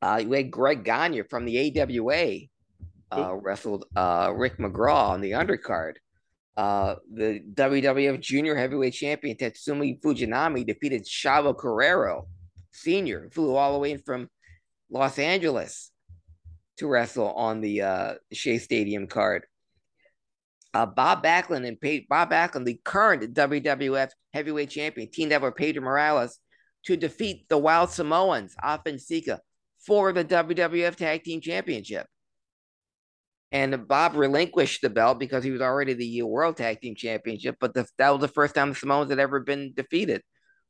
[0.00, 2.48] Uh, you had Greg Gagne from the AWA
[3.10, 5.94] uh, wrestled uh, Rick McGraw on the undercard.
[6.56, 12.26] Uh, the WWF Junior Heavyweight Champion Tatsumi Fujinami defeated Chavo Guerrero
[12.72, 14.28] Senior, flew all the way in from
[14.90, 15.90] Los Angeles
[16.78, 19.46] to wrestle on the uh, Shea Stadium card.
[20.74, 25.56] Uh, Bob Backlund and pa- Bob Backlund, the current WWF Heavyweight Champion, teamed up with
[25.56, 26.38] Pedro Morales
[26.84, 28.54] to defeat the Wild Samoans,
[28.98, 29.40] Sika,
[29.86, 32.06] for the WWF Tag Team Championship.
[33.50, 37.72] And Bob relinquished the belt because he was already the World Tag Team Championship, but
[37.72, 40.22] the, that was the first time the Samoans had ever been defeated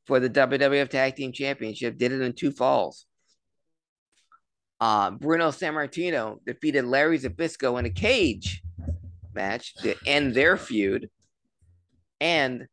[0.05, 1.97] for the WWF Tag Team Championship.
[1.97, 3.05] Did it in two falls.
[4.79, 8.61] Uh, Bruno Sammartino defeated Larry Zbyszko in a cage
[9.33, 11.09] match to end their feud.
[12.21, 12.67] And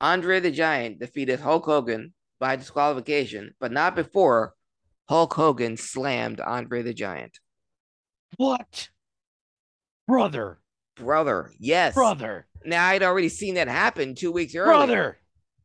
[0.00, 4.54] Andre the Giant defeated Hulk Hogan by disqualification, but not before
[5.08, 7.38] Hulk Hogan slammed Andre the Giant.
[8.36, 8.90] What?
[10.06, 10.58] Brother.
[10.96, 11.94] Brother, yes.
[11.94, 12.46] Brother.
[12.64, 14.86] Now I'd already seen that happen two weeks earlier.
[14.86, 15.18] Brother.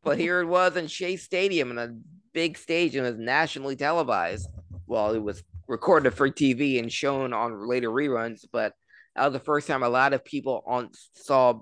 [0.03, 1.95] But here it was in Shea Stadium in a
[2.33, 4.47] big stage and was nationally televised.
[4.85, 8.73] Well, it was recorded for TV and shown on later reruns, but
[9.15, 11.61] that was the first time a lot of people on saw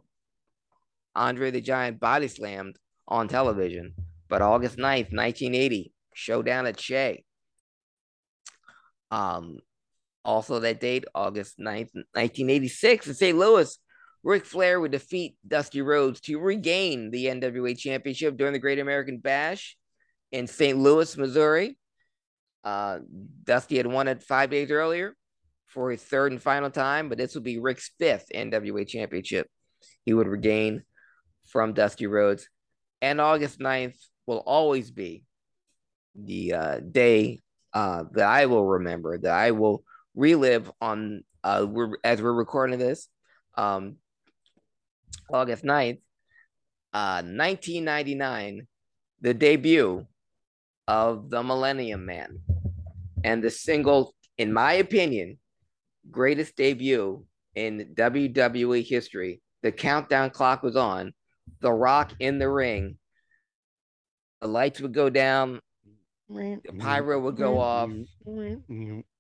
[1.16, 3.94] Andre the Giant body slammed on television.
[4.28, 7.24] But August 9th, 1980, showdown at Shea.
[9.12, 9.60] Um,
[10.24, 13.38] also that date, August 9th, 1986, in St.
[13.38, 13.78] Louis,
[14.24, 19.18] Ric Flair would defeat Dusty Rhodes to regain the NWA Championship during the Great American
[19.18, 19.78] Bash
[20.32, 20.78] in St.
[20.78, 21.78] Louis, Missouri.
[22.64, 23.00] Uh,
[23.44, 25.16] Dusty had won it five days earlier
[25.68, 29.48] for his third and final time, but this would be Ric's fifth NWA Championship.
[30.06, 30.84] He would regain
[31.48, 32.48] from Dusty Rhodes.
[33.02, 33.98] And August 9th
[34.28, 35.24] will always be
[36.16, 37.40] the uh, day
[37.74, 39.84] uh, that I will remember, that I will
[40.16, 43.08] relive on uh, we're, as we're recording this.
[43.58, 43.98] Um,
[45.32, 46.00] August 9th,
[46.94, 48.68] uh, 1999,
[49.22, 50.06] the debut
[50.88, 52.40] of the Millennium Man.
[53.24, 55.38] And the single, in my opinion,
[56.10, 59.42] greatest debut in WWE history.
[59.62, 61.14] The countdown clock was on,
[61.62, 62.98] The Rock in the ring.
[64.42, 65.62] The lights would go down,
[66.64, 67.90] the pyro would go off,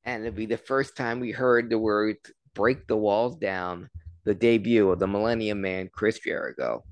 [0.05, 2.17] and it'd be the first time we heard the word
[2.53, 3.89] break the walls down
[4.23, 6.83] the debut of the Millennium Man, Chris Jericho,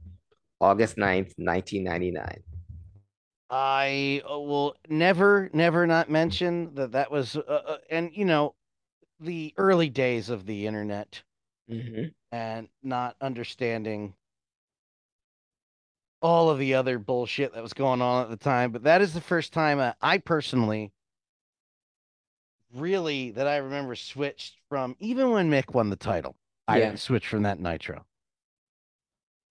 [0.61, 2.43] August 9th, 1999.
[3.51, 8.55] I uh, will never, never not mention that that was, uh, uh, and you know,
[9.19, 11.23] the early days of the internet
[11.69, 12.05] Mm-hmm.
[12.31, 14.15] and not understanding
[16.21, 18.71] all of the other bullshit that was going on at the time.
[18.71, 20.91] But that is the first time uh, I personally
[22.73, 26.35] really that I remember switched from even when Mick won the title.
[26.67, 26.87] I Yeah.
[26.87, 28.05] didn't switch from that Nitro.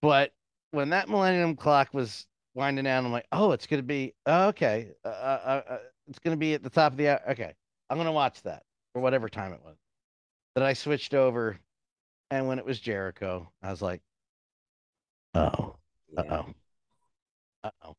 [0.01, 0.33] But
[0.71, 4.93] when that Millennium Clock was winding down, I'm like, oh, it's gonna be oh, okay.
[5.05, 7.21] Uh, uh, uh, it's gonna be at the top of the hour.
[7.31, 7.55] Okay,
[7.91, 9.77] I'm gonna watch that or whatever time it was.
[10.55, 11.59] That I switched over,
[12.31, 14.03] and when it was Jericho, I was like,
[15.35, 15.78] oh,
[16.17, 16.47] uh oh,
[17.65, 17.97] uh oh.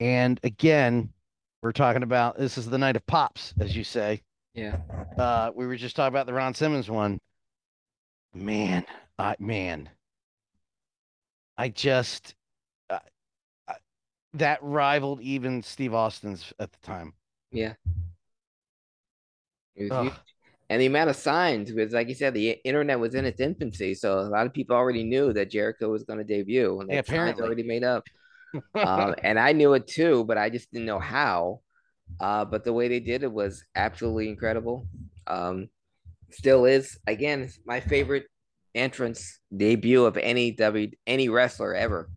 [0.00, 1.12] And again,
[1.62, 4.22] we're talking about this is the night of pops, as you say.
[4.54, 4.78] Yeah.
[5.18, 7.18] Uh, we were just talking about the Ron Simmons one.
[8.34, 8.84] Man,
[9.18, 9.88] I man,
[11.56, 12.34] I just
[12.90, 12.98] uh,
[13.68, 13.74] I,
[14.34, 17.14] that rivaled even Steve Austin's at the time.
[17.50, 17.74] Yeah.
[19.74, 20.04] It was Ugh.
[20.04, 20.14] huge.
[20.68, 23.94] And the amount of signs was, like you said, the internet was in its infancy,
[23.94, 27.02] so a lot of people already knew that Jericho was going to debut, and Yeah,
[27.02, 27.44] sign's apparently.
[27.44, 28.04] already made up.
[28.74, 31.60] um, and I knew it too, but I just didn't know how.
[32.20, 34.86] Uh, but the way they did it was absolutely incredible.
[35.26, 35.68] Um,
[36.30, 36.98] still is.
[37.06, 38.26] Again, my favorite
[38.74, 42.08] entrance debut of any W any wrestler ever.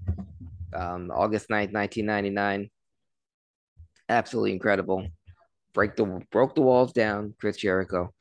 [0.74, 2.70] Um, August 9th, 1999.
[4.10, 5.08] Absolutely incredible.
[5.80, 8.14] Break the broke the walls down, Chris Jericho.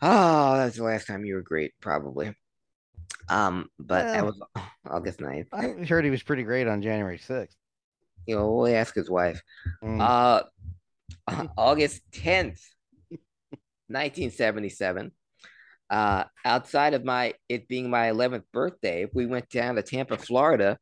[0.00, 2.32] Oh, that's the last time you were great, probably.
[3.28, 4.40] Um, but that was
[4.88, 5.48] August 9th.
[5.52, 7.56] I heard he was pretty great on January 6th.
[8.26, 9.42] You know, we'll ask his wife.
[9.82, 10.00] Mm.
[10.00, 12.60] Uh, August 10th,
[13.88, 15.10] 1977.
[15.90, 20.78] Uh, outside of my it being my 11th birthday, we went down to Tampa, Florida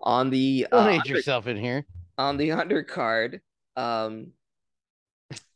[0.00, 1.84] on the Don't uh, under- yourself in here.
[2.16, 3.40] on the undercard.
[3.76, 4.28] Um,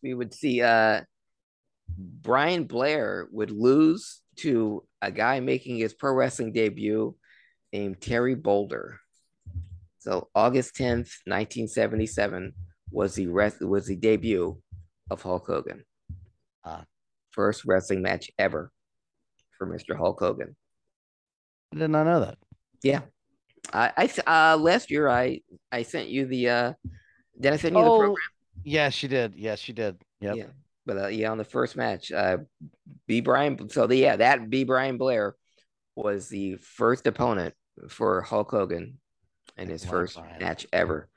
[0.02, 1.02] we would see uh
[1.96, 7.14] Brian Blair would lose to a guy making his pro wrestling debut
[7.72, 8.98] named Terry Boulder.
[9.98, 12.54] So August 10th, 1977
[12.90, 14.58] was the rest was the debut
[15.10, 15.84] of Hulk Hogan.
[16.64, 16.84] Ah.
[17.30, 18.70] First wrestling match ever
[19.56, 19.96] for Mr.
[19.96, 20.56] Hulk Hogan.
[21.74, 22.38] I did not know that.
[22.82, 23.02] Yeah.
[23.72, 26.72] I I uh last year I I sent you the uh
[27.40, 28.16] did I send you the Oh, program?
[28.64, 29.34] Yes, she did.
[29.36, 29.96] Yes, she did.
[30.20, 30.36] Yep.
[30.36, 30.46] Yeah.
[30.84, 32.38] But uh, yeah, on the first match, uh
[33.06, 35.36] B Brian so the, yeah, that B Brian Blair
[35.94, 37.54] was the first opponent
[37.88, 38.98] for Hulk Hogan
[39.56, 40.40] in his first Brian.
[40.40, 41.08] match ever.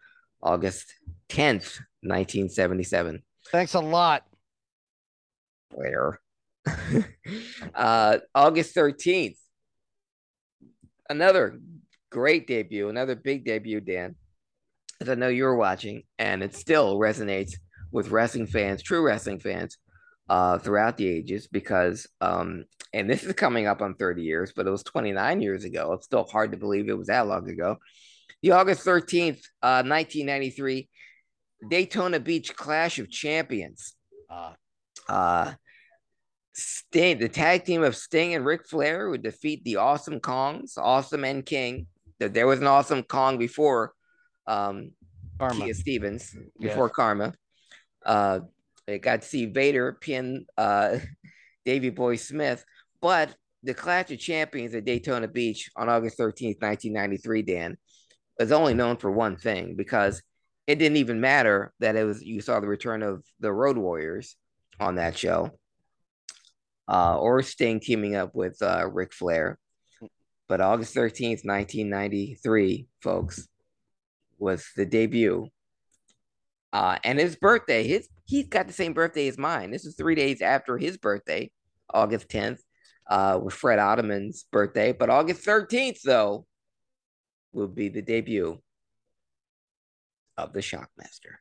[0.42, 0.94] August
[1.30, 3.24] 10th, 1977.
[3.52, 4.24] Thanks a lot.
[5.72, 6.20] Blair.
[7.76, 9.38] uh August 13th.
[11.10, 11.60] Another
[12.12, 14.16] great debut, another big debut, Dan.
[15.06, 17.53] As I know you were watching, and it still resonates
[17.91, 19.78] with wrestling fans, true wrestling fans,
[20.30, 24.66] uh, throughout the ages, because um, and this is coming up on 30 years, but
[24.66, 25.93] it was 29 years ago.
[25.93, 27.78] It's still hard to believe it was that long ago.
[28.41, 30.89] The August 13th, uh, 1993,
[31.70, 33.93] Daytona Beach Clash of Champions.
[34.28, 34.53] Uh,
[35.08, 35.53] Uh
[36.56, 41.26] Sting, the tag team of Sting and Ric Flair would defeat the Awesome Kongs, Awesome
[41.26, 41.86] and King.
[42.18, 43.93] There there was an Awesome Kong before
[44.48, 44.91] um
[45.39, 45.66] Karma.
[45.66, 47.34] Kia Stevens, before Karma.
[48.06, 48.41] Uh
[48.88, 51.00] they got to see Vader pin uh
[51.66, 52.64] Davy Boy Smith,
[53.02, 57.78] but the Clash of Champions at Daytona Beach on August 13th, 1993, Dan,
[58.39, 60.22] is only known for one thing because
[60.68, 64.36] it didn't even matter that it was you saw the return of the Road Warriors
[64.80, 65.52] on that show.
[66.88, 69.58] Uh, or Sting teaming up with uh, Ric Flair.
[70.48, 73.48] But August 13th, 1993, folks,
[74.38, 75.48] was the debut.
[76.74, 79.72] Uh, and his birthday, his he's got the same birthday as mine.
[79.72, 81.52] This is three days after his birthday,
[81.94, 82.60] August 10th,
[83.10, 84.92] uh, with Fred Ottman's birthday.
[84.92, 86.46] But August 13th, though,
[87.54, 88.60] will be the debut
[90.38, 91.38] of the Shockmaster.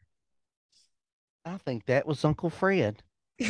[1.44, 3.02] I think that was Uncle Fred.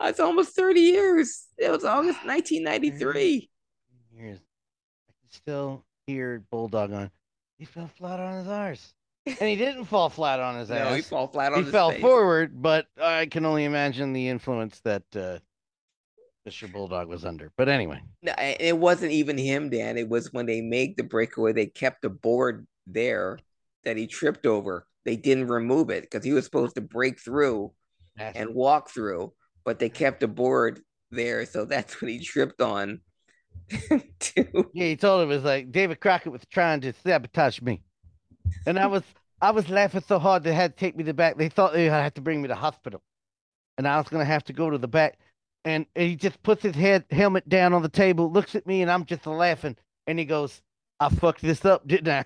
[0.00, 1.46] It's almost 30 years.
[1.58, 3.50] It was August 1993.
[4.14, 4.38] Years.
[5.08, 7.10] I can still hear Bulldog on.
[7.58, 8.94] He fell flat on his arse.
[9.26, 10.84] And he didn't fall flat on his ass.
[10.90, 12.00] No, he fall flat on he his fell face.
[12.00, 15.38] forward, but I can only imagine the influence that uh,
[16.48, 16.70] Mr.
[16.72, 17.50] Bulldog was under.
[17.56, 19.98] But anyway, No, it wasn't even him, Dan.
[19.98, 23.38] It was when they made the breakaway, they kept the board there
[23.84, 24.86] that he tripped over.
[25.04, 27.72] They didn't remove it because he was supposed to break through
[28.16, 29.32] that's- and walk through,
[29.64, 30.80] but they kept the board
[31.10, 31.46] there.
[31.46, 33.00] So that's what he tripped on.
[34.20, 37.82] to, yeah, he told him it was like David Crockett was trying to sabotage me,
[38.66, 39.02] and I was
[39.40, 41.36] I was laughing so hard they had to take me to the back.
[41.36, 43.02] They thought they had to bring me to hospital,
[43.76, 45.18] and I was gonna have to go to the back.
[45.64, 48.82] And, and he just puts his head helmet down on the table, looks at me,
[48.82, 49.76] and I'm just laughing.
[50.06, 50.62] And he goes,
[51.00, 52.24] "I fucked this up, didn't I?"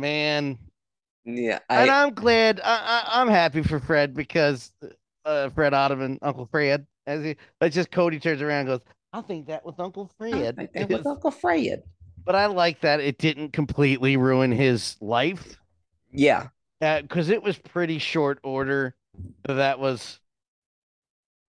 [0.00, 0.58] Man,
[1.24, 2.60] yeah, and I, I'm glad.
[2.64, 4.72] I, I, I'm happy for Fred because
[5.24, 8.80] uh, Fred Ottman, Uncle Fred, as he, it's just Cody turns around and goes,
[9.12, 11.82] "I think that was Uncle Fred." It was Uncle Fred.
[12.24, 15.56] But I like that it didn't completely ruin his life
[16.12, 16.48] Yeah,
[16.80, 18.94] because it was pretty short order.
[19.44, 20.20] That was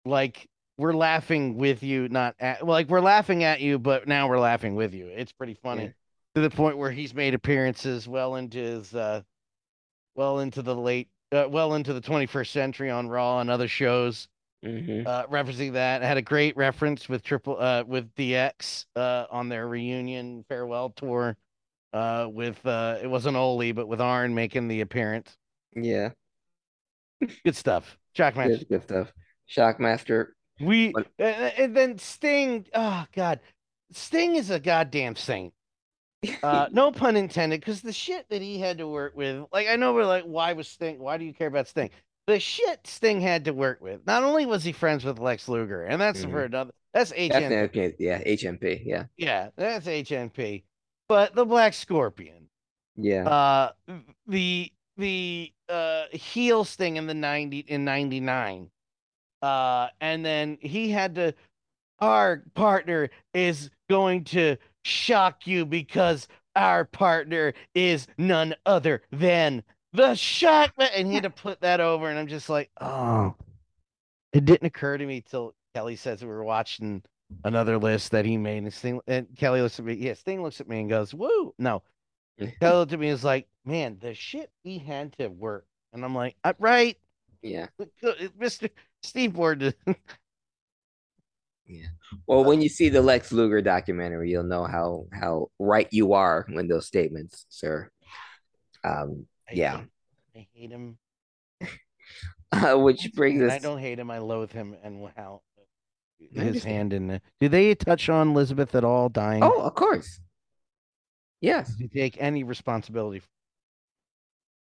[0.05, 0.47] like
[0.77, 4.39] we're laughing with you, not at, well, like we're laughing at you, but now we're
[4.39, 5.07] laughing with you.
[5.07, 5.91] It's pretty funny Yeah.
[6.37, 9.23] to the point where he's made appearances well into his, uh,
[10.15, 14.29] well into the late, uh, well into the 21st century on Raw and other shows
[14.63, 16.03] hmm uh, referencing that.
[16.03, 21.37] Had a great reference with triple uh with DX uh on their reunion farewell tour.
[21.91, 25.35] Uh, with uh, it wasn't Ole, but with Arn making the appearance.
[25.75, 26.11] yeah,
[27.45, 27.97] Good stuff.
[28.15, 29.13] Shockmaster, good, good stuff.
[29.51, 30.27] Shockmaster.
[30.61, 32.67] We But- and then Sting.
[32.75, 33.41] Oh God,
[33.93, 35.55] Sting is a goddamn saint.
[36.43, 39.47] Uh, no pun intended, because the shit that he had to work with.
[39.51, 40.99] Like I know we're like, why was Sting?
[40.99, 41.89] Why do you care about Sting?
[42.29, 44.07] The shit Sting had to work with.
[44.07, 46.31] Not only was he friends with Lex Luger, and that's Mhm.
[46.31, 46.73] for another.
[46.93, 47.53] That's That's HN.
[47.65, 47.95] okay.
[47.99, 48.83] Yeah, HMP.
[48.85, 50.65] Yeah, Yeah, that's HMP.
[51.09, 52.51] But the Black Scorpion,
[52.97, 53.27] yeah.
[53.27, 53.73] uh,
[54.27, 58.71] the the uh heel Sting in the ninety in ninety nine,
[59.41, 61.35] Uh, and then he had to.
[62.01, 69.63] Our partner is going to shock you because our partner is none other than
[69.93, 70.73] the shock.
[70.79, 73.35] And he had to put that over, and I'm just like, oh.
[74.33, 77.03] It didn't occur to me till Kelly says we were watching
[77.45, 79.95] another list that he made, and Sting and Kelly looks at me.
[79.95, 81.83] Yeah, Sting looks at me and goes, "Woo!" No,
[82.61, 86.05] Kelly looked at me and was like, "Man, the shit he had to work," and
[86.05, 86.97] I'm like, uh, "Right."
[87.43, 87.69] Yeah.
[88.03, 88.69] Mr.
[89.03, 89.75] Steve Ward.
[91.67, 91.87] yeah.
[92.27, 96.47] Well, when you see the Lex Luger documentary, you'll know how how right you are
[96.49, 97.91] in those statements, sir.
[98.85, 99.77] Um, I yeah.
[99.79, 99.89] Hate
[100.37, 100.99] I hate him.
[102.51, 103.53] Uh, which brings us.
[103.53, 104.11] I don't hate him.
[104.11, 105.43] I loathe him and how
[106.33, 107.21] his hand in the.
[107.41, 109.43] Do they touch on Elizabeth at all dying?
[109.43, 110.19] Oh, of course.
[111.41, 111.75] Yes.
[111.79, 113.23] He take any responsibility?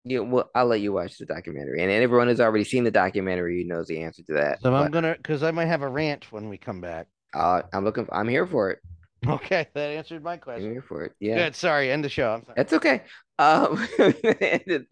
[0.04, 0.20] Yeah.
[0.20, 3.64] Well, I'll let you watch the documentary, and everyone has already seen the documentary.
[3.64, 4.60] Knows the answer to that.
[4.60, 7.08] So I'm gonna, because I might have a rant when we come back.
[7.34, 8.06] uh, I'm looking.
[8.12, 8.78] I'm here for it.
[9.26, 10.70] Okay, that answered my question.
[10.70, 11.12] here for it.
[11.18, 11.36] Yeah.
[11.36, 11.56] Good.
[11.56, 11.90] Sorry.
[11.90, 12.34] End the show.
[12.34, 12.54] I'm sorry.
[12.56, 13.02] That's okay.
[13.38, 13.88] Um,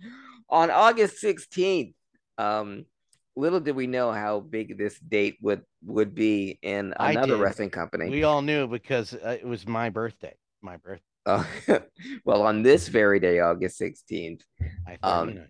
[0.48, 1.94] on August 16th,
[2.38, 2.86] um,
[3.36, 8.10] little did we know how big this date would would be in another wrestling company.
[8.10, 10.34] We all knew because uh, it was my birthday.
[10.62, 11.02] My birthday.
[11.24, 11.44] Uh,
[12.24, 14.42] well, on this very day, August 16th,
[15.02, 15.40] Um,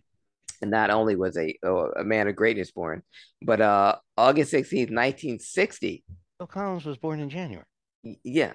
[0.62, 3.02] and not only was a oh, a man of greatness born,
[3.42, 6.04] but uh, August 16th, 1960.
[6.38, 7.64] Phil Collins was born in January.
[8.24, 8.52] Yeah.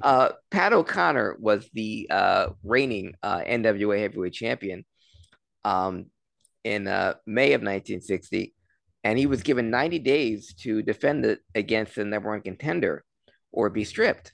[0.04, 4.86] uh, Pat O'Connor was the uh, reigning uh, NWA heavyweight champion
[5.64, 6.08] um,
[6.64, 8.54] in uh, May of 1960,
[9.04, 13.04] and he was given 90 days to defend it against the number one contender
[13.52, 14.34] or be stripped.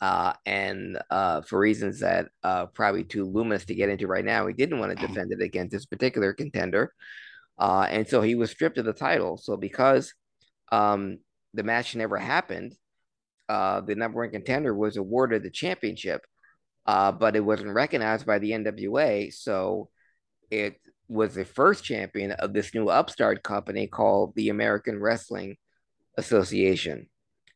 [0.00, 4.46] Uh, and uh, for reasons that uh, probably too luminous to get into right now,
[4.46, 6.92] he didn't want to defend it against this particular contender.
[7.58, 9.36] Uh, and so he was stripped of the title.
[9.36, 10.12] So because
[10.72, 11.18] um,
[11.54, 12.74] the match never happened,
[13.48, 16.22] uh, the number one contender was awarded the championship,
[16.86, 19.32] uh, but it wasn't recognized by the NWA.
[19.32, 19.88] So
[20.50, 25.56] it was the first champion of this new upstart company called the American Wrestling
[26.16, 27.08] Association.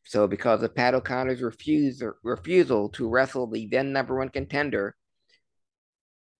[0.05, 4.95] So because of Pat O'Connor's refuse, refusal to wrestle the then number one contender,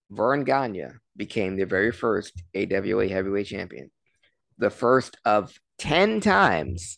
[0.10, 3.92] Verne Gagne became the very first AWA heavyweight champion.
[4.58, 6.98] The first of 10 times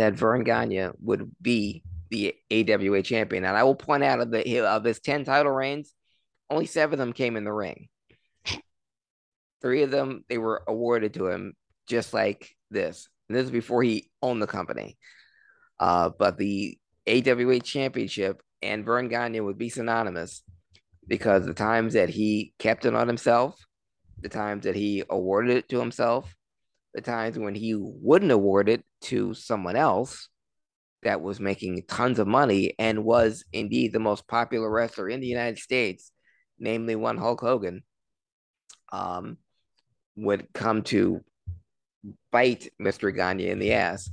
[0.00, 3.44] that Verne Gagne would be the AWA champion.
[3.44, 5.94] And I will point out of the of his 10 title reigns,
[6.48, 7.88] only seven of them came in the ring.
[9.62, 11.54] Three of them they were awarded to him
[11.86, 13.08] just like this.
[13.28, 14.96] And this is before he owned the company.
[15.78, 20.42] Uh, but the AWA championship and Verne Gagne would be synonymous
[21.06, 23.58] because the times that he kept it on himself,
[24.20, 26.34] the times that he awarded it to himself,
[26.94, 30.28] the times when he wouldn't award it to someone else
[31.02, 35.26] that was making tons of money and was indeed the most popular wrestler in the
[35.26, 36.12] United States,
[36.58, 37.82] namely one Hulk Hogan,
[38.92, 39.38] um,
[40.16, 41.20] would come to
[42.30, 43.14] bite Mr.
[43.14, 44.10] Gagne in the ass.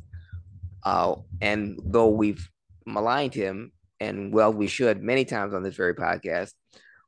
[0.84, 2.50] Uh, and though we've
[2.86, 6.54] maligned him, and well, we should many times on this very podcast,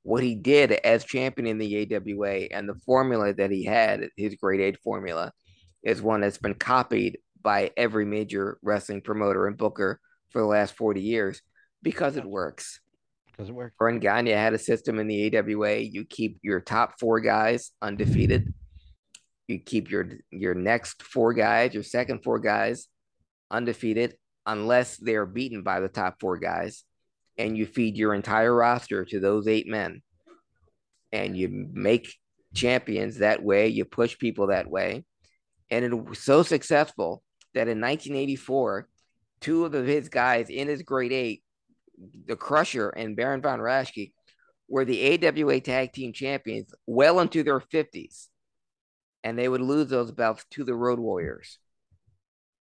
[0.04, 4.36] what he did as champion in the AWA and the formula that he had, his
[4.36, 5.32] grade eight formula,
[5.84, 10.00] is one that's been copied by every major wrestling promoter and booker
[10.30, 11.42] for the last 40 years
[11.82, 12.80] because it works.
[13.32, 13.76] Because it worked.
[13.80, 15.78] Verne Gagne had a system in the AWA.
[15.78, 18.54] You keep your top four guys undefeated.
[19.48, 22.88] You keep your your next four guys, your second four guys
[23.50, 24.16] undefeated,
[24.46, 26.84] unless they're beaten by the top four guys.
[27.38, 30.02] And you feed your entire roster to those eight men.
[31.12, 32.14] And you make
[32.54, 33.70] champions that way.
[33.70, 35.06] You push people that way.
[35.72, 38.88] And it was so successful that in 1984,
[39.42, 41.44] two of his guys in his grade eight,
[42.26, 44.12] the Crusher and Baron von Raschke,
[44.68, 48.28] were the AWA Tag Team Champions well into their 50s.
[49.24, 51.58] And they would lose those belts to the Road Warriors.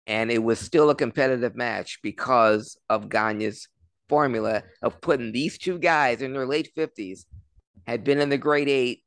[0.07, 3.67] And it was still a competitive match because of Gagne's
[4.07, 7.25] formula of putting these two guys in their late 50s,
[7.85, 9.03] had been in the grade eight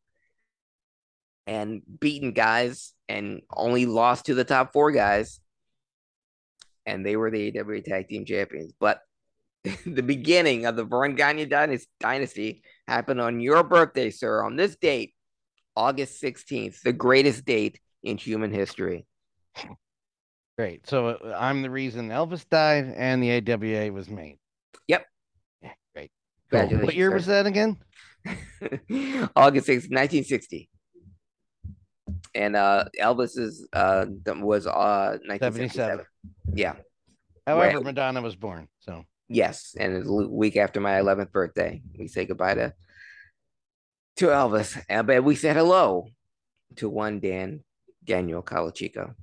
[1.46, 5.38] and beaten guys and only lost to the top four guys.
[6.86, 8.72] And they were the AWA Tag Team Champions.
[8.80, 9.00] But
[9.86, 11.46] the beginning of the Verne Gagne
[12.00, 15.14] dynasty happened on your birthday, sir, on this date,
[15.76, 19.06] August 16th, the greatest date in human history.
[20.58, 20.88] Great.
[20.88, 24.38] So uh, I'm the reason Elvis died and the AWA was made.
[24.88, 25.06] Yep.
[25.62, 26.10] Yeah, great.
[26.50, 26.60] Cool.
[26.60, 27.14] What Congratulations, year sir.
[27.14, 27.76] was that again?
[29.36, 30.68] August 6th, 1960.
[32.34, 35.70] And uh, Elvis's uh was uh 1977.
[35.74, 36.04] 77.
[36.54, 36.74] Yeah.
[37.46, 37.84] However, Right.
[37.84, 38.68] Madonna was born.
[38.80, 42.74] So Yes, and it's a week after my 11th birthday, we say goodbye to
[44.16, 44.82] to Elvis.
[44.88, 46.06] And but we said hello
[46.76, 47.64] to one Dan
[48.04, 49.14] Daniel Calachico.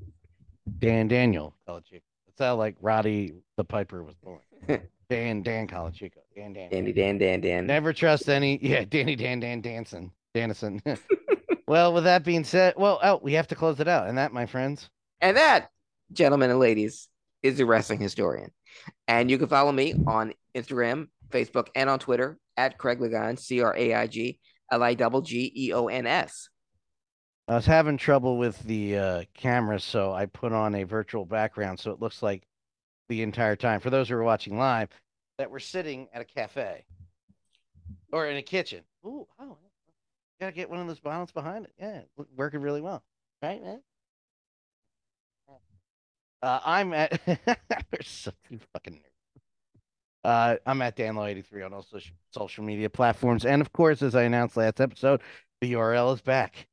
[0.80, 2.02] Dan Daniel Colachico.
[2.28, 4.40] That's how like Roddy the Piper was born.
[5.10, 6.20] Dan Dan Colachico.
[6.36, 6.70] Dan Dan.
[6.70, 7.66] Danny Dan Dan Dan.
[7.68, 8.58] Never trust any.
[8.62, 10.12] Yeah, Danny Dan Dan Danson.
[10.36, 10.82] Danison.
[11.70, 14.34] well, with that being said, well, oh, we have to close it out, and that,
[14.34, 14.90] my friends,
[15.22, 15.70] And that,
[16.12, 17.10] gentlemen and ladies,
[17.44, 18.50] is the wrestling historian.
[19.08, 23.62] And you can follow me on Instagram, Facebook, and on Twitter at Craig Liggeons, C
[23.62, 24.40] R A I G
[24.72, 26.50] L I double G E O N S.
[27.48, 31.80] I was having trouble with the uh, camera, so I put on a virtual background
[31.80, 32.48] so it looks like
[33.10, 33.80] the entire time.
[33.80, 34.90] For those who are watching live,
[35.38, 36.86] that we're sitting at a cafe
[38.12, 38.82] or in a kitchen.
[39.06, 39.58] Ooh, oh,
[40.40, 41.74] gotta get one of those bottles behind it.
[41.80, 42.02] Yeah,
[42.36, 43.04] working really well,
[43.42, 43.82] right, man?
[46.42, 47.20] Uh, I'm at.
[47.28, 48.32] We're so
[48.74, 49.42] fucking nerd.
[50.24, 54.24] Uh, I'm at danlaw83 on all social social media platforms, and of course, as I
[54.24, 55.22] announced last episode,
[55.62, 56.68] the URL is back.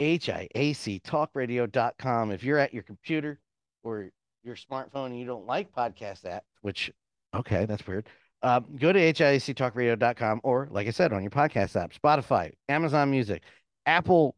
[0.00, 2.30] HIACtalkradio.com.
[2.30, 3.38] If you're at your computer
[3.82, 4.10] or
[4.42, 6.90] your smartphone and you don't like podcast apps, which,
[7.34, 8.08] okay, that's weird,
[8.42, 13.42] uh, go to HIACtalkradio.com or, like I said, on your podcast app, Spotify, Amazon Music,
[13.86, 14.34] Apple,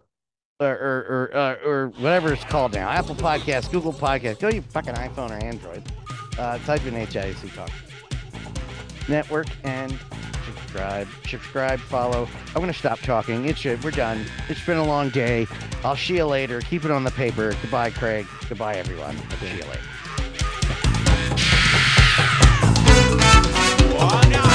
[0.60, 4.40] or, or, or, uh, or whatever it's called now, Apple Podcasts, Google Podcasts.
[4.40, 5.82] Go to your fucking iPhone or Android.
[6.38, 7.70] Uh, type in HIAC Talk
[9.08, 9.98] Network and
[10.46, 12.28] subscribe, subscribe, follow.
[12.48, 13.46] I'm gonna stop talking.
[13.46, 14.24] It's we're done.
[14.48, 15.46] It's been a long day.
[15.84, 16.60] I'll see you later.
[16.60, 17.54] Keep it on the paper.
[17.60, 18.26] Goodbye, Craig.
[18.48, 19.16] Goodbye, everyone.
[19.30, 19.91] I'll see you later.
[24.02, 24.51] Olha!